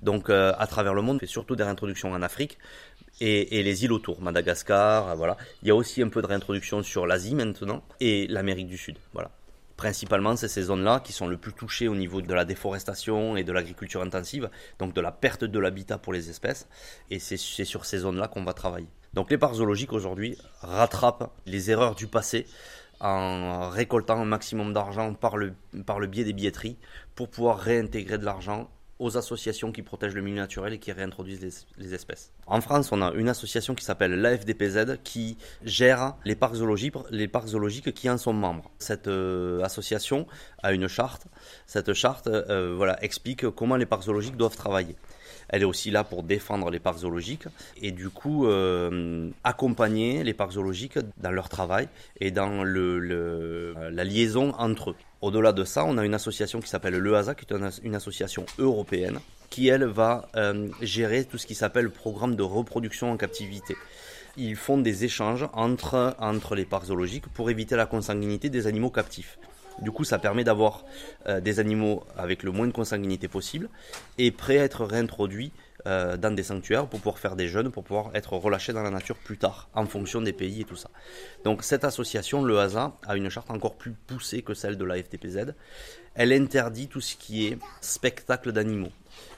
Donc, 0.01 0.29
euh, 0.29 0.53
à 0.57 0.67
travers 0.67 0.93
le 0.93 1.01
monde, 1.01 1.17
on 1.17 1.19
fait 1.19 1.25
surtout 1.25 1.55
des 1.55 1.63
réintroductions 1.63 2.11
en 2.11 2.21
Afrique 2.21 2.57
et, 3.19 3.63
les 3.63 3.83
îles 3.83 3.91
autour, 3.91 4.21
Madagascar, 4.21 5.09
euh, 5.09 5.15
voilà. 5.15 5.37
Il 5.61 5.67
y 5.67 5.71
a 5.71 5.75
aussi 5.75 6.01
un 6.01 6.09
peu 6.09 6.21
de 6.21 6.27
réintroduction 6.27 6.83
sur 6.83 7.07
l'Asie 7.07 7.35
maintenant 7.35 7.83
et 7.99 8.27
l'Amérique 8.27 8.67
du 8.67 8.77
Sud, 8.77 8.97
voilà. 9.13 9.31
Principalement, 9.75 10.35
c'est 10.35 10.47
ces 10.47 10.63
zones-là 10.63 11.01
qui 11.01 11.13
sont 11.13 11.27
le 11.27 11.37
plus 11.37 11.53
touchées 11.53 11.87
au 11.87 11.95
niveau 11.95 12.21
de 12.21 12.33
la 12.33 12.45
déforestation 12.45 13.37
et 13.37 13.43
de 13.43 13.51
l'agriculture 13.51 14.01
intensive, 14.01 14.49
donc 14.79 14.93
de 14.93 15.01
la 15.01 15.11
perte 15.11 15.43
de 15.43 15.59
l'habitat 15.59 15.99
pour 15.99 16.13
les 16.13 16.31
espèces. 16.31 16.67
Et 17.11 17.19
c'est 17.19 17.37
c'est 17.37 17.63
sur 17.63 17.85
ces 17.85 17.99
zones-là 17.99 18.27
qu'on 18.27 18.43
va 18.43 18.53
travailler. 18.53 18.87
Donc 19.13 19.29
les 19.29 19.37
parcs 19.37 19.55
zoologiques 19.55 19.93
aujourd'hui 19.93 20.35
rattrapent 20.61 21.31
les 21.45 21.69
erreurs 21.69 21.93
du 21.93 22.07
passé 22.07 22.47
en 22.99 23.69
récoltant 23.69 24.19
un 24.19 24.25
maximum 24.25 24.73
d'argent 24.73 25.13
par 25.13 25.37
le, 25.37 25.53
par 25.85 25.99
le 25.99 26.07
biais 26.07 26.23
des 26.23 26.33
billetteries 26.33 26.77
pour 27.13 27.29
pouvoir 27.29 27.59
réintégrer 27.59 28.17
de 28.17 28.25
l'argent 28.25 28.69
aux 28.99 29.17
associations 29.17 29.71
qui 29.71 29.81
protègent 29.81 30.15
le 30.15 30.21
milieu 30.21 30.37
naturel 30.37 30.73
et 30.73 30.79
qui 30.79 30.91
réintroduisent 30.91 31.65
les, 31.77 31.93
espèces. 31.93 32.31
En 32.47 32.61
France, 32.61 32.91
on 32.91 33.01
a 33.01 33.11
une 33.13 33.29
association 33.29 33.75
qui 33.75 33.85
s'appelle 33.85 34.19
l'AFDPZ 34.19 34.97
qui 35.03 35.37
gère 35.63 36.15
les 36.25 36.35
parcs 36.35 36.55
zoologiques, 36.55 36.95
les 37.11 37.27
parcs 37.27 37.49
zoologiques 37.49 37.93
qui 37.93 38.09
en 38.09 38.17
sont 38.17 38.33
membres. 38.33 38.71
Cette 38.79 39.07
euh, 39.07 39.61
association 39.63 40.27
a 40.63 40.73
une 40.73 40.87
charte. 40.87 41.27
Cette 41.65 41.93
charte 41.93 42.27
euh, 42.27 42.73
voilà, 42.75 43.01
explique 43.03 43.49
comment 43.49 43.75
les 43.75 43.85
parcs 43.85 44.03
zoologiques 44.03 44.37
doivent 44.37 44.57
travailler. 44.57 44.95
Elle 45.49 45.61
est 45.61 45.65
aussi 45.65 45.91
là 45.91 46.03
pour 46.03 46.23
défendre 46.23 46.69
les 46.69 46.79
parcs 46.79 46.99
zoologiques 46.99 47.45
et 47.81 47.91
du 47.91 48.09
coup 48.09 48.47
euh, 48.47 49.29
accompagner 49.43 50.23
les 50.23 50.33
parcs 50.33 50.53
zoologiques 50.53 50.99
dans 51.17 51.31
leur 51.31 51.49
travail 51.49 51.87
et 52.19 52.31
dans 52.31 52.63
le, 52.63 53.73
la 53.91 54.03
liaison 54.03 54.53
entre 54.57 54.91
eux. 54.91 54.95
Au-delà 55.21 55.51
de 55.51 55.63
ça, 55.63 55.83
on 55.85 55.97
a 55.97 56.05
une 56.05 56.13
association 56.13 56.59
qui 56.59 56.69
s'appelle 56.69 56.95
l'EASA, 56.95 57.33
qui 57.33 57.45
est 57.45 57.57
une, 57.83 57.95
association 57.95 58.45
européenne, 58.59 59.19
qui 59.49 59.67
elle 59.67 59.85
va 59.85 60.29
euh, 60.35 60.69
gérer 60.81 61.25
tout 61.25 61.39
ce 61.39 61.47
qui 61.47 61.55
s'appelle 61.55 61.85
le 61.85 61.89
programme 61.89 62.35
de 62.35 62.43
reproduction 62.43 63.11
en 63.11 63.17
captivité. 63.17 63.75
Ils 64.37 64.55
font 64.55 64.77
des 64.77 65.05
échanges 65.05 65.47
entre, 65.53 66.15
entre 66.19 66.53
les 66.53 66.65
parcs 66.65 66.85
zoologiques 66.85 67.27
pour 67.33 67.49
éviter 67.49 67.75
la 67.75 67.87
consanguinité 67.87 68.49
des 68.49 68.67
animaux 68.67 68.91
captifs. 68.91 69.39
Du 69.81 69.91
coup, 69.91 70.03
ça 70.03 70.19
permet 70.19 70.43
d'avoir 70.43 70.85
euh, 71.27 71.39
des 71.39 71.59
animaux 71.59 72.03
avec 72.15 72.43
le 72.43 72.51
moins 72.51 72.67
de 72.67 72.71
consanguinité 72.71 73.27
possible 73.27 73.69
et 74.19 74.31
prêts 74.31 74.59
à 74.59 74.63
être 74.63 74.85
réintroduits 74.85 75.51
euh, 75.85 76.17
dans 76.17 76.33
des 76.33 76.43
sanctuaires 76.43 76.87
pour 76.87 76.99
pouvoir 76.99 77.19
faire 77.19 77.35
des 77.35 77.47
jeunes, 77.47 77.71
pour 77.71 77.83
pouvoir 77.83 78.15
être 78.15 78.33
relâchés 78.33 78.73
dans 78.73 78.81
la 78.81 78.89
nature 78.89 79.15
plus 79.15 79.37
tard, 79.37 79.69
en 79.73 79.85
fonction 79.85 80.21
des 80.21 80.33
pays 80.33 80.61
et 80.61 80.65
tout 80.65 80.75
ça. 80.75 80.89
Donc 81.43 81.63
cette 81.63 81.83
association, 81.83 82.43
le 82.43 82.57
HASA, 82.59 82.97
a 83.05 83.15
une 83.15 83.29
charte 83.29 83.51
encore 83.51 83.75
plus 83.75 83.91
poussée 83.91 84.41
que 84.41 84.53
celle 84.53 84.77
de 84.77 84.85
la 84.85 85.01
FTPZ. 85.01 85.53
Elle 86.15 86.33
interdit 86.33 86.87
tout 86.87 87.01
ce 87.01 87.15
qui 87.15 87.47
est 87.47 87.59
spectacle 87.81 88.51
d'animaux. 88.51 88.91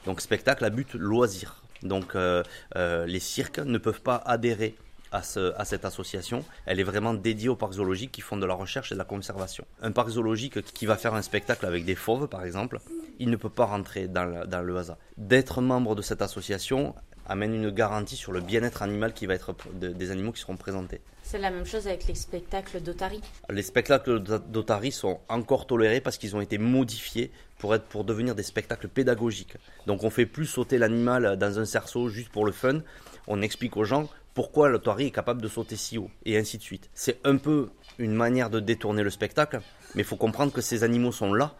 Donc 0.05 0.21
spectacle 0.21 0.63
à 0.63 0.69
but 0.69 0.93
loisir. 0.93 1.63
Donc 1.83 2.15
euh, 2.15 2.43
euh, 2.75 3.05
les 3.05 3.19
cirques 3.19 3.59
ne 3.59 3.77
peuvent 3.77 4.01
pas 4.01 4.15
adhérer 4.25 4.75
à, 5.11 5.23
ce, 5.23 5.53
à, 5.57 5.65
cette 5.65 5.85
association. 5.85 6.43
Elle 6.65 6.79
est 6.79 6.83
vraiment 6.83 7.13
dédiée 7.13 7.49
aux 7.49 7.55
parcs 7.55 7.73
zoologiques 7.73 8.11
qui 8.11 8.21
font 8.21 8.37
de 8.37 8.45
la 8.45 8.53
recherche 8.53 8.91
et 8.91 8.95
de 8.95 8.99
la 8.99 9.05
conservation. 9.05 9.65
Un 9.81 9.91
parc 9.91 10.09
zoologique 10.09 10.61
qui 10.73 10.85
va 10.85 10.97
faire 10.97 11.13
un 11.13 11.21
spectacle 11.21 11.65
avec 11.65 11.85
des 11.85 11.95
fauves, 11.95 12.27
par 12.27 12.43
exemple, 12.43 12.79
il 13.19 13.29
ne 13.29 13.35
peut 13.35 13.49
pas 13.49 13.65
rentrer 13.65 14.07
dans 14.07 14.25
le, 14.25 14.47
dans 14.47 14.61
le 14.61 14.77
hasard. 14.77 14.97
D'être 15.17 15.61
membre 15.61 15.95
de 15.95 16.01
cette 16.01 16.21
association 16.21 16.95
amène 17.29 17.53
une 17.53 17.69
garantie 17.69 18.15
sur 18.15 18.31
le 18.31 18.41
bien-être 18.41 18.81
animal 18.81 19.13
qui 19.13 19.27
va 19.27 19.35
être 19.35 19.55
de, 19.73 19.89
des 19.89 20.11
animaux 20.11 20.31
qui 20.31 20.41
seront 20.41 20.57
présentés. 20.57 20.99
C'est 21.23 21.37
la 21.37 21.51
même 21.51 21.65
chose 21.65 21.85
avec 21.87 22.07
les 22.07 22.15
spectacles 22.15 22.81
d'Otari. 22.81 23.21
Les 23.51 23.61
spectacles 23.61 24.19
d'Otari 24.19 24.91
sont 24.91 25.19
encore 25.29 25.67
tolérés 25.67 26.01
parce 26.01 26.17
qu'ils 26.17 26.35
ont 26.35 26.41
été 26.41 26.57
modifiés 26.57 27.31
pour, 27.59 27.75
être, 27.75 27.83
pour 27.85 28.03
devenir 28.03 28.33
des 28.33 28.41
spectacles 28.41 28.87
pédagogiques. 28.87 29.53
Donc 29.85 30.03
on 30.03 30.09
fait 30.09 30.25
plus 30.25 30.47
sauter 30.47 30.79
l'animal 30.79 31.37
dans 31.37 31.59
un 31.59 31.65
cerceau 31.65 32.09
juste 32.09 32.29
pour 32.29 32.45
le 32.45 32.51
fun. 32.51 32.79
On 33.27 33.43
explique 33.43 33.77
aux 33.77 33.83
gens 33.83 34.09
pourquoi 34.39 34.69
l'Otari 34.69 35.07
est 35.07 35.11
capable 35.11 35.41
de 35.41 35.49
sauter 35.49 35.75
si 35.75 35.97
haut, 35.97 36.09
et 36.23 36.37
ainsi 36.37 36.57
de 36.57 36.63
suite. 36.63 36.89
C'est 36.93 37.19
un 37.25 37.35
peu 37.35 37.67
une 37.97 38.13
manière 38.13 38.49
de 38.49 38.61
détourner 38.61 39.03
le 39.03 39.09
spectacle, 39.09 39.59
mais 39.95 40.03
il 40.03 40.05
faut 40.05 40.15
comprendre 40.15 40.53
que 40.53 40.61
ces 40.61 40.85
animaux 40.85 41.11
sont 41.11 41.33
là, 41.33 41.55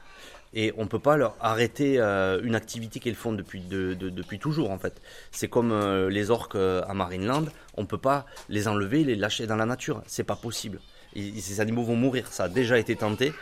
et 0.54 0.72
on 0.78 0.84
ne 0.84 0.88
peut 0.88 0.98
pas 0.98 1.18
leur 1.18 1.36
arrêter 1.42 2.00
euh, 2.00 2.40
une 2.42 2.56
activité 2.56 3.02
qu'ils 3.02 3.16
font 3.16 3.34
depuis, 3.34 3.60
de, 3.60 3.96
de, 3.96 4.10
depuis 4.10 4.40
toujours, 4.40 4.72
en 4.72 4.80
fait. 4.80 5.02
C'est 5.32 5.50
comme 5.50 5.74
euh, 5.74 6.10
les 6.10 6.32
orques 6.32 6.56
euh, 6.56 6.82
à 6.88 6.94
Marineland, 6.94 7.44
on 7.76 7.82
ne 7.82 7.86
peut 7.86 7.98
pas 7.98 8.26
les 8.48 8.70
enlever, 8.70 9.04
les 9.04 9.18
lâcher 9.18 9.46
dans 9.46 9.58
la 9.58 9.66
nature, 9.66 10.02
c'est 10.08 10.24
pas 10.24 10.38
possible. 10.38 10.80
Et, 11.18 11.38
ces 11.42 11.60
animaux 11.60 11.84
vont 11.84 11.98
mourir, 11.98 12.32
ça 12.32 12.46
a 12.46 12.48
déjà 12.48 12.80
été 12.80 12.96
tenté, 12.96 13.34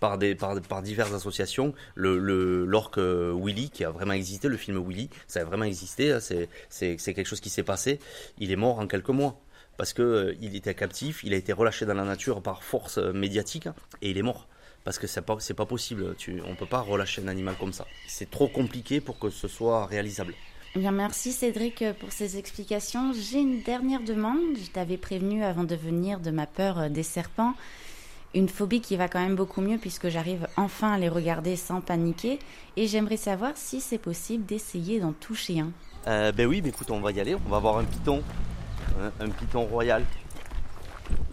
par, 0.00 0.18
des, 0.18 0.34
par, 0.34 0.82
diverses 0.82 1.12
associations. 1.12 1.74
Le, 1.94 2.18
le 2.18 2.64
l'orque 2.64 2.98
Willy, 2.98 3.70
qui 3.70 3.84
a 3.84 3.90
vraiment 3.90 4.12
existé, 4.12 4.48
le 4.48 4.56
film 4.56 4.82
Willy, 4.86 5.10
ça 5.26 5.40
a 5.40 5.44
vraiment 5.44 5.64
existé, 5.64 6.18
c'est, 6.20 6.48
c'est, 6.68 6.96
quelque 6.96 7.26
chose 7.26 7.40
qui 7.40 7.50
s'est 7.50 7.62
passé. 7.62 7.98
Il 8.38 8.50
est 8.50 8.56
mort 8.56 8.78
en 8.78 8.86
quelques 8.86 9.10
mois. 9.10 9.40
Parce 9.76 9.92
qu'il 9.92 10.04
euh, 10.04 10.34
était 10.40 10.74
captif, 10.74 11.24
il 11.24 11.34
a 11.34 11.36
été 11.36 11.52
relâché 11.52 11.84
dans 11.84 11.94
la 11.94 12.04
nature 12.04 12.42
par 12.42 12.62
force 12.62 12.98
médiatique, 12.98 13.66
et 14.02 14.10
il 14.10 14.18
est 14.18 14.22
mort. 14.22 14.46
Parce 14.84 14.98
que 14.98 15.06
c'est 15.06 15.22
pas, 15.22 15.36
pas 15.56 15.66
possible, 15.66 16.14
tu, 16.16 16.40
on 16.46 16.54
peut 16.54 16.66
pas 16.66 16.80
relâcher 16.80 17.22
un 17.22 17.28
animal 17.28 17.56
comme 17.58 17.72
ça. 17.72 17.86
C'est 18.06 18.30
trop 18.30 18.48
compliqué 18.48 19.00
pour 19.00 19.18
que 19.18 19.30
ce 19.30 19.48
soit 19.48 19.86
réalisable. 19.86 20.34
Bien, 20.76 20.90
merci 20.90 21.32
Cédric 21.32 21.84
pour 22.00 22.12
ces 22.12 22.36
explications. 22.36 23.12
J'ai 23.12 23.38
une 23.38 23.62
dernière 23.62 24.02
demande. 24.02 24.56
Je 24.56 24.70
t'avais 24.70 24.96
prévenu 24.96 25.42
avant 25.44 25.64
de 25.64 25.76
venir 25.76 26.20
de 26.20 26.30
ma 26.30 26.46
peur 26.46 26.90
des 26.90 27.04
serpents 27.04 27.54
une 28.34 28.48
phobie 28.48 28.80
qui 28.80 28.96
va 28.96 29.08
quand 29.08 29.20
même 29.20 29.36
beaucoup 29.36 29.60
mieux 29.60 29.78
puisque 29.78 30.08
j'arrive 30.08 30.46
enfin 30.56 30.92
à 30.92 30.98
les 30.98 31.08
regarder 31.08 31.56
sans 31.56 31.80
paniquer. 31.80 32.38
Et 32.76 32.86
j'aimerais 32.86 33.16
savoir 33.16 33.52
si 33.54 33.80
c'est 33.80 33.98
possible 33.98 34.44
d'essayer 34.44 35.00
d'en 35.00 35.12
toucher 35.12 35.60
un. 35.60 35.70
Euh, 36.06 36.32
ben 36.32 36.46
oui, 36.46 36.60
mais 36.62 36.70
écoute, 36.70 36.90
on 36.90 37.00
va 37.00 37.12
y 37.12 37.20
aller. 37.20 37.34
On 37.34 37.48
va 37.48 37.58
voir 37.58 37.78
un 37.78 37.84
python, 37.84 38.22
un, 39.00 39.24
un 39.24 39.30
python 39.30 39.64
royal. 39.64 40.04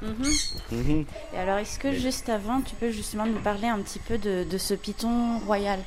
Mmh. 0.02 0.76
Mmh. 0.76 1.04
Et 1.34 1.38
alors, 1.38 1.58
est-ce 1.58 1.80
que 1.80 1.92
juste 1.92 2.30
avant, 2.30 2.62
tu 2.62 2.76
peux 2.76 2.92
justement 2.92 3.26
nous 3.26 3.40
parler 3.40 3.68
un 3.68 3.80
petit 3.80 4.00
peu 4.00 4.18
de, 4.18 4.44
de 4.44 4.58
ce 4.58 4.74
python 4.74 5.40
royal? 5.40 5.80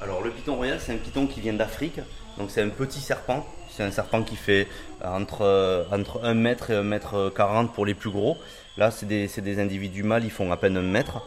Alors, 0.00 0.22
le 0.22 0.30
python 0.30 0.56
royal, 0.56 0.80
c'est 0.80 0.92
un 0.92 0.98
python 0.98 1.26
qui 1.26 1.40
vient 1.40 1.52
d'Afrique. 1.52 2.00
Donc, 2.38 2.50
c'est 2.50 2.62
un 2.62 2.68
petit 2.68 3.00
serpent. 3.00 3.46
C'est 3.74 3.82
un 3.82 3.90
serpent 3.90 4.22
qui 4.22 4.36
fait 4.36 4.68
entre, 5.02 5.86
entre 5.90 6.20
1 6.22 6.34
mètre 6.34 6.70
et 6.70 6.76
1 6.76 6.82
mètre 6.82 7.32
40 7.34 7.72
pour 7.72 7.86
les 7.86 7.94
plus 7.94 8.10
gros. 8.10 8.36
Là, 8.76 8.90
c'est 8.90 9.06
des, 9.06 9.26
des, 9.26 9.60
individus 9.60 10.02
mâles, 10.02 10.24
ils 10.24 10.30
font 10.30 10.50
à 10.52 10.56
peine 10.56 10.76
un 10.76 10.82
mètre. 10.82 11.22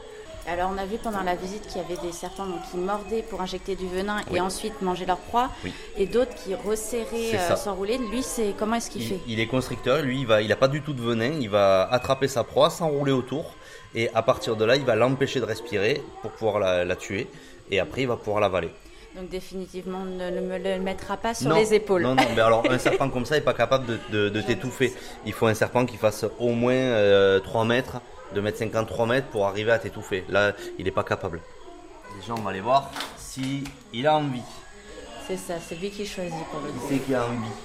Alors, 0.47 0.71
on 0.73 0.77
a 0.77 0.85
vu 0.85 0.97
pendant 1.01 1.23
la 1.23 1.35
visite 1.35 1.65
qu'il 1.67 1.81
y 1.81 1.83
avait 1.83 1.99
des 2.05 2.11
serpents 2.11 2.45
donc, 2.45 2.59
qui 2.69 2.77
mordaient 2.77 3.23
pour 3.23 3.41
injecter 3.41 3.75
du 3.75 3.87
venin 3.87 4.17
oui. 4.29 4.37
et 4.37 4.41
ensuite 4.41 4.79
manger 4.83 5.07
leur 5.07 5.17
proie, 5.17 5.49
oui. 5.63 5.73
et 5.97 6.05
d'autres 6.05 6.35
qui 6.35 6.53
resserraient, 6.53 7.35
euh, 7.35 7.55
s'enroulaient. 7.55 7.97
Lui, 7.97 8.21
c'est 8.21 8.53
comment 8.57 8.75
est-ce 8.75 8.91
qu'il 8.91 9.01
il, 9.01 9.07
fait? 9.07 9.19
Il 9.27 9.39
est 9.39 9.47
constricteur. 9.47 10.03
Lui, 10.03 10.19
il 10.19 10.27
va, 10.27 10.43
il 10.43 10.51
a 10.51 10.55
pas 10.55 10.67
du 10.67 10.81
tout 10.81 10.93
de 10.93 11.01
venin. 11.01 11.31
Il 11.39 11.49
va 11.49 11.87
attraper 11.91 12.27
sa 12.27 12.43
proie, 12.43 12.69
s'enrouler 12.69 13.11
autour, 13.11 13.55
et 13.95 14.09
à 14.13 14.21
partir 14.21 14.55
de 14.55 14.65
là, 14.65 14.75
il 14.75 14.85
va 14.85 14.95
l'empêcher 14.95 15.39
de 15.39 15.45
respirer 15.45 16.03
pour 16.21 16.31
pouvoir 16.31 16.59
la, 16.59 16.85
la 16.85 16.95
tuer. 16.95 17.27
Et 17.71 17.79
après, 17.79 18.01
il 18.01 18.07
va 18.07 18.15
pouvoir 18.15 18.39
l'avaler. 18.39 18.69
Donc 19.15 19.29
définitivement, 19.29 19.99
on 20.01 20.05
ne 20.05 20.41
me 20.41 20.57
le 20.57 20.79
mettra 20.79 21.15
pas 21.15 21.33
sur 21.33 21.49
non, 21.49 21.55
les 21.55 21.73
épaules. 21.73 22.01
Non, 22.01 22.15
non, 22.15 22.23
mais 22.35 22.41
alors 22.41 22.69
un 22.69 22.77
serpent 22.79 23.09
comme 23.09 23.25
ça 23.25 23.35
n'est 23.35 23.41
pas 23.41 23.53
capable 23.53 23.85
de, 23.85 23.99
de, 24.11 24.29
de 24.29 24.41
t'étouffer. 24.41 24.93
Il 25.25 25.31
faut 25.31 25.47
un 25.47 25.53
serpent 25.53 25.85
qui 25.85 25.95
fasse 25.95 26.25
au 26.37 26.49
moins 26.49 26.73
euh, 26.73 27.39
3 27.39 27.63
mètres, 27.63 28.01
2 28.33 28.41
mètres 28.41 28.57
50, 28.57 28.87
3 28.87 29.05
mètres 29.05 29.27
pour 29.27 29.47
arriver 29.47 29.71
à 29.71 29.79
t'étouffer. 29.79 30.25
Là, 30.27 30.51
il 30.77 30.83
n'est 30.83 30.91
pas 30.91 31.05
capable. 31.05 31.39
Déjà, 32.19 32.33
on 32.33 32.41
va 32.41 32.49
aller 32.49 32.59
voir 32.59 32.91
si 33.17 33.63
il 33.93 34.05
a 34.05 34.17
envie. 34.17 34.41
C'est 35.25 35.37
ça, 35.37 35.55
c'est 35.65 35.75
lui 35.75 35.89
qui 35.91 36.05
choisit 36.05 36.45
pour 36.51 36.59
le 36.59 36.67
Il 36.75 36.89
sait 36.89 37.03
qu'il 37.03 37.15
a 37.15 37.25
envie? 37.25 37.55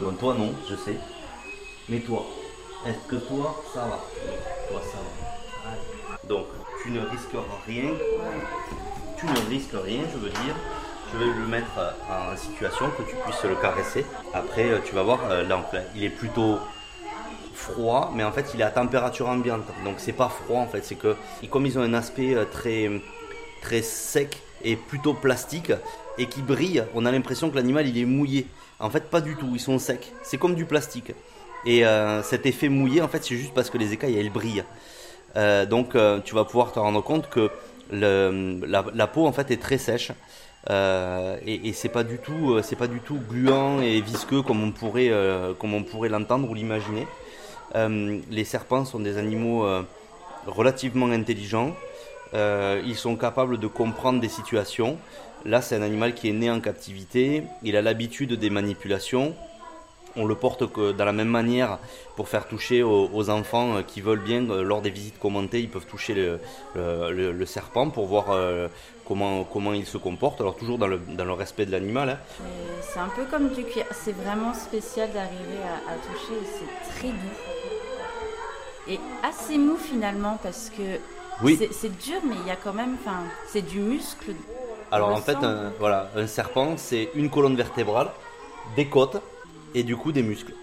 Bon, 0.00 0.12
toi 0.12 0.34
non, 0.34 0.54
je 0.68 0.74
sais. 0.74 0.96
Mais 1.90 1.98
toi, 2.00 2.24
est-ce 2.86 3.08
que 3.08 3.16
toi, 3.16 3.62
ça 3.74 3.80
va? 3.80 4.00
Toi, 4.70 4.80
ça 4.90 4.98
va. 4.98 5.70
Allez. 5.70 6.28
Donc, 6.28 6.46
tu 6.82 6.90
ne 6.92 7.00
risques 7.00 7.36
rien 7.66 7.90
tu 9.20 9.26
ne 9.26 9.50
risques 9.50 9.74
rien, 9.74 10.00
je 10.12 10.18
veux 10.18 10.30
dire. 10.30 10.54
Je 11.12 11.18
vais 11.18 11.26
le 11.26 11.46
mettre 11.46 11.96
en 12.08 12.36
situation 12.36 12.86
que 12.90 13.02
tu 13.02 13.16
puisses 13.16 13.42
le 13.44 13.56
caresser. 13.56 14.06
Après, 14.32 14.80
tu 14.84 14.94
vas 14.94 15.02
voir, 15.02 15.28
là, 15.28 15.70
il 15.96 16.04
est 16.04 16.08
plutôt 16.10 16.58
froid, 17.52 18.12
mais 18.14 18.24
en 18.24 18.32
fait, 18.32 18.52
il 18.54 18.60
est 18.60 18.64
à 18.64 18.70
température 18.70 19.28
ambiante. 19.28 19.64
Donc, 19.84 19.96
c'est 19.98 20.12
pas 20.12 20.28
froid 20.28 20.60
en 20.60 20.68
fait. 20.68 20.84
C'est 20.84 20.94
que, 20.94 21.16
comme 21.50 21.66
ils 21.66 21.78
ont 21.78 21.82
un 21.82 21.94
aspect 21.94 22.36
très, 22.52 22.88
très 23.60 23.82
sec 23.82 24.38
et 24.62 24.76
plutôt 24.76 25.14
plastique 25.14 25.72
et 26.16 26.26
qui 26.26 26.42
brille, 26.42 26.84
on 26.94 27.04
a 27.06 27.10
l'impression 27.10 27.50
que 27.50 27.56
l'animal 27.56 27.88
il 27.88 27.98
est 27.98 28.04
mouillé. 28.04 28.46
En 28.78 28.88
fait, 28.88 29.10
pas 29.10 29.20
du 29.20 29.36
tout. 29.36 29.50
Ils 29.52 29.60
sont 29.60 29.78
secs. 29.78 30.12
C'est 30.22 30.38
comme 30.38 30.54
du 30.54 30.64
plastique. 30.64 31.12
Et 31.66 31.84
euh, 31.84 32.22
cet 32.22 32.46
effet 32.46 32.68
mouillé, 32.68 33.02
en 33.02 33.08
fait, 33.08 33.22
c'est 33.22 33.36
juste 33.36 33.52
parce 33.52 33.68
que 33.68 33.78
les 33.78 33.92
écailles 33.92 34.18
elles 34.18 34.30
brillent. 34.30 34.64
Euh, 35.36 35.66
donc, 35.66 35.94
euh, 35.94 36.20
tu 36.24 36.34
vas 36.34 36.44
pouvoir 36.44 36.72
te 36.72 36.78
rendre 36.78 37.02
compte 37.02 37.28
que 37.28 37.50
la, 37.90 39.06
peau 39.06 39.26
en 39.26 39.32
fait 39.32 39.50
est 39.50 39.60
très 39.60 39.78
sèche 39.78 40.12
euh, 40.68 41.38
et, 41.46 41.68
et 41.68 41.72
c'est 41.72 41.88
pas 41.88 42.04
du 42.04 42.18
tout 42.18 43.18
gluant 43.28 43.80
et 43.80 44.00
visqueux 44.00 44.42
comme 44.42 44.62
on 44.62 44.72
pourrait 44.72 45.08
euh, 45.10 45.54
l'entendre 46.08 46.50
ou 46.50 46.54
l'imaginer. 46.54 47.06
Euh, 47.76 48.18
les 48.30 48.44
serpents 48.44 48.84
sont 48.84 49.00
des 49.00 49.16
animaux 49.16 49.66
relativement 50.46 51.10
intelligents. 51.10 51.74
ils 52.34 52.96
sont 52.96 53.16
capables 53.16 53.58
de 53.58 53.66
comprendre 53.66 54.20
des 54.20 54.28
situations. 54.28 54.98
Là, 55.46 55.62
c'est 55.62 55.74
un 55.74 55.82
animal 55.82 56.14
qui 56.14 56.28
est 56.28 56.34
né 56.34 56.50
en 56.50 56.60
captivité. 56.60 57.44
Il 57.62 57.76
a 57.76 57.82
l'habitude 57.82 58.34
des 58.34 58.50
manipulations 58.50 59.34
on 60.20 60.26
le 60.26 60.34
porte 60.34 60.62
dans 60.98 61.04
la 61.04 61.12
même 61.12 61.28
manière 61.28 61.78
pour 62.16 62.28
faire 62.28 62.46
toucher 62.46 62.82
aux, 62.82 63.08
aux 63.12 63.30
enfants 63.30 63.82
qui 63.86 64.00
veulent 64.00 64.20
bien, 64.32 64.42
lors 64.42 64.82
des 64.82 64.90
visites 64.90 65.18
commentées, 65.18 65.60
ils 65.60 65.68
peuvent 65.68 65.86
toucher 65.86 66.14
le, 66.14 66.40
le, 66.74 67.32
le 67.32 67.46
serpent 67.46 67.88
pour 67.90 68.06
voir 68.06 68.26
euh, 68.30 68.68
comment, 69.10 69.42
comment 69.44 69.72
il 69.72 69.86
se 69.86 69.98
comporte, 69.98 70.40
alors 70.40 70.56
toujours 70.56 70.78
dans 70.78 70.86
le, 70.86 70.98
dans 70.98 71.24
le 71.24 71.32
respect 71.32 71.66
de 71.66 71.72
l'animal. 71.72 72.10
Hein. 72.10 72.18
C'est 72.80 73.00
un 73.00 73.08
peu 73.08 73.24
comme 73.24 73.48
du 73.48 73.64
cuir, 73.64 73.84
c'est 73.92 74.14
vraiment 74.14 74.54
spécial 74.54 75.10
d'arriver 75.12 75.60
à, 75.64 75.92
à, 75.92 75.96
toucher, 75.96 76.38
c'est 76.44 76.94
très 76.94 77.08
doux. 77.08 77.36
Et 78.88 79.00
assez 79.22 79.58
mou 79.58 79.76
finalement 79.76 80.38
parce 80.42 80.70
que 80.70 80.82
oui. 81.42 81.58
c'est 81.72 81.98
dur 81.98 82.20
mais 82.24 82.36
il 82.42 82.48
y 82.48 82.50
a 82.52 82.56
quand 82.56 82.72
même, 82.72 82.96
enfin 83.00 83.18
c'est 83.48 83.62
du 83.62 83.80
muscle 83.80 84.32
Alors 84.92 85.10
en 85.10 85.16
fait, 85.16 85.36
un, 85.42 85.72
voilà, 85.80 86.10
un 86.16 86.26
serpent, 86.26 86.74
c'est 86.76 87.08
une 87.14 87.30
colonne 87.30 87.56
vertébrale, 87.56 88.10
des 88.76 88.86
côtes 88.86 89.20
et 89.74 89.82
du 89.82 89.96
coup 89.96 90.12
des 90.12 90.22
muscles. 90.22 90.54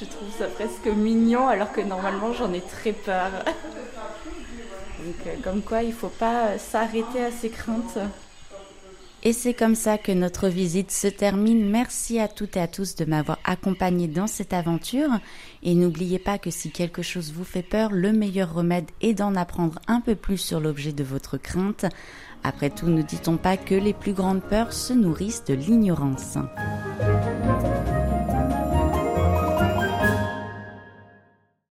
Je 0.00 0.04
trouve 0.04 0.28
ça 0.38 0.46
presque 0.46 0.86
mignon 0.86 1.48
alors 1.48 1.72
que 1.72 1.80
normalement 1.80 2.32
j'en 2.32 2.52
ai 2.52 2.60
très 2.60 2.92
peur. 2.92 3.30
Donc 5.04 5.26
euh, 5.26 5.34
comme 5.42 5.62
quoi 5.62 5.82
il 5.82 5.92
faut 5.92 6.08
pas 6.08 6.46
euh, 6.46 6.58
s'arrêter 6.58 7.24
à 7.24 7.32
ses 7.32 7.48
craintes. 7.48 7.98
Et 9.24 9.32
c'est 9.32 9.54
comme 9.54 9.74
ça 9.74 9.98
que 9.98 10.12
notre 10.12 10.48
visite 10.48 10.92
se 10.92 11.08
termine. 11.08 11.68
Merci 11.68 12.20
à 12.20 12.28
toutes 12.28 12.56
et 12.56 12.60
à 12.60 12.68
tous 12.68 12.94
de 12.94 13.04
m'avoir 13.04 13.38
accompagné 13.42 14.06
dans 14.06 14.28
cette 14.28 14.52
aventure. 14.52 15.10
Et 15.64 15.74
n'oubliez 15.74 16.20
pas 16.20 16.38
que 16.38 16.50
si 16.50 16.70
quelque 16.70 17.02
chose 17.02 17.32
vous 17.32 17.42
fait 17.42 17.64
peur, 17.64 17.90
le 17.90 18.12
meilleur 18.12 18.54
remède 18.54 18.88
est 19.00 19.14
d'en 19.14 19.34
apprendre 19.34 19.80
un 19.88 20.00
peu 20.00 20.14
plus 20.14 20.38
sur 20.38 20.60
l'objet 20.60 20.92
de 20.92 21.02
votre 21.02 21.36
crainte. 21.36 21.86
Après 22.48 22.70
tout, 22.70 22.86
ne 22.86 23.02
dit-on 23.02 23.36
pas 23.36 23.58
que 23.58 23.74
les 23.74 23.92
plus 23.92 24.14
grandes 24.14 24.40
peurs 24.40 24.72
se 24.72 24.94
nourrissent 24.94 25.44
de 25.44 25.52
l'ignorance? 25.52 26.38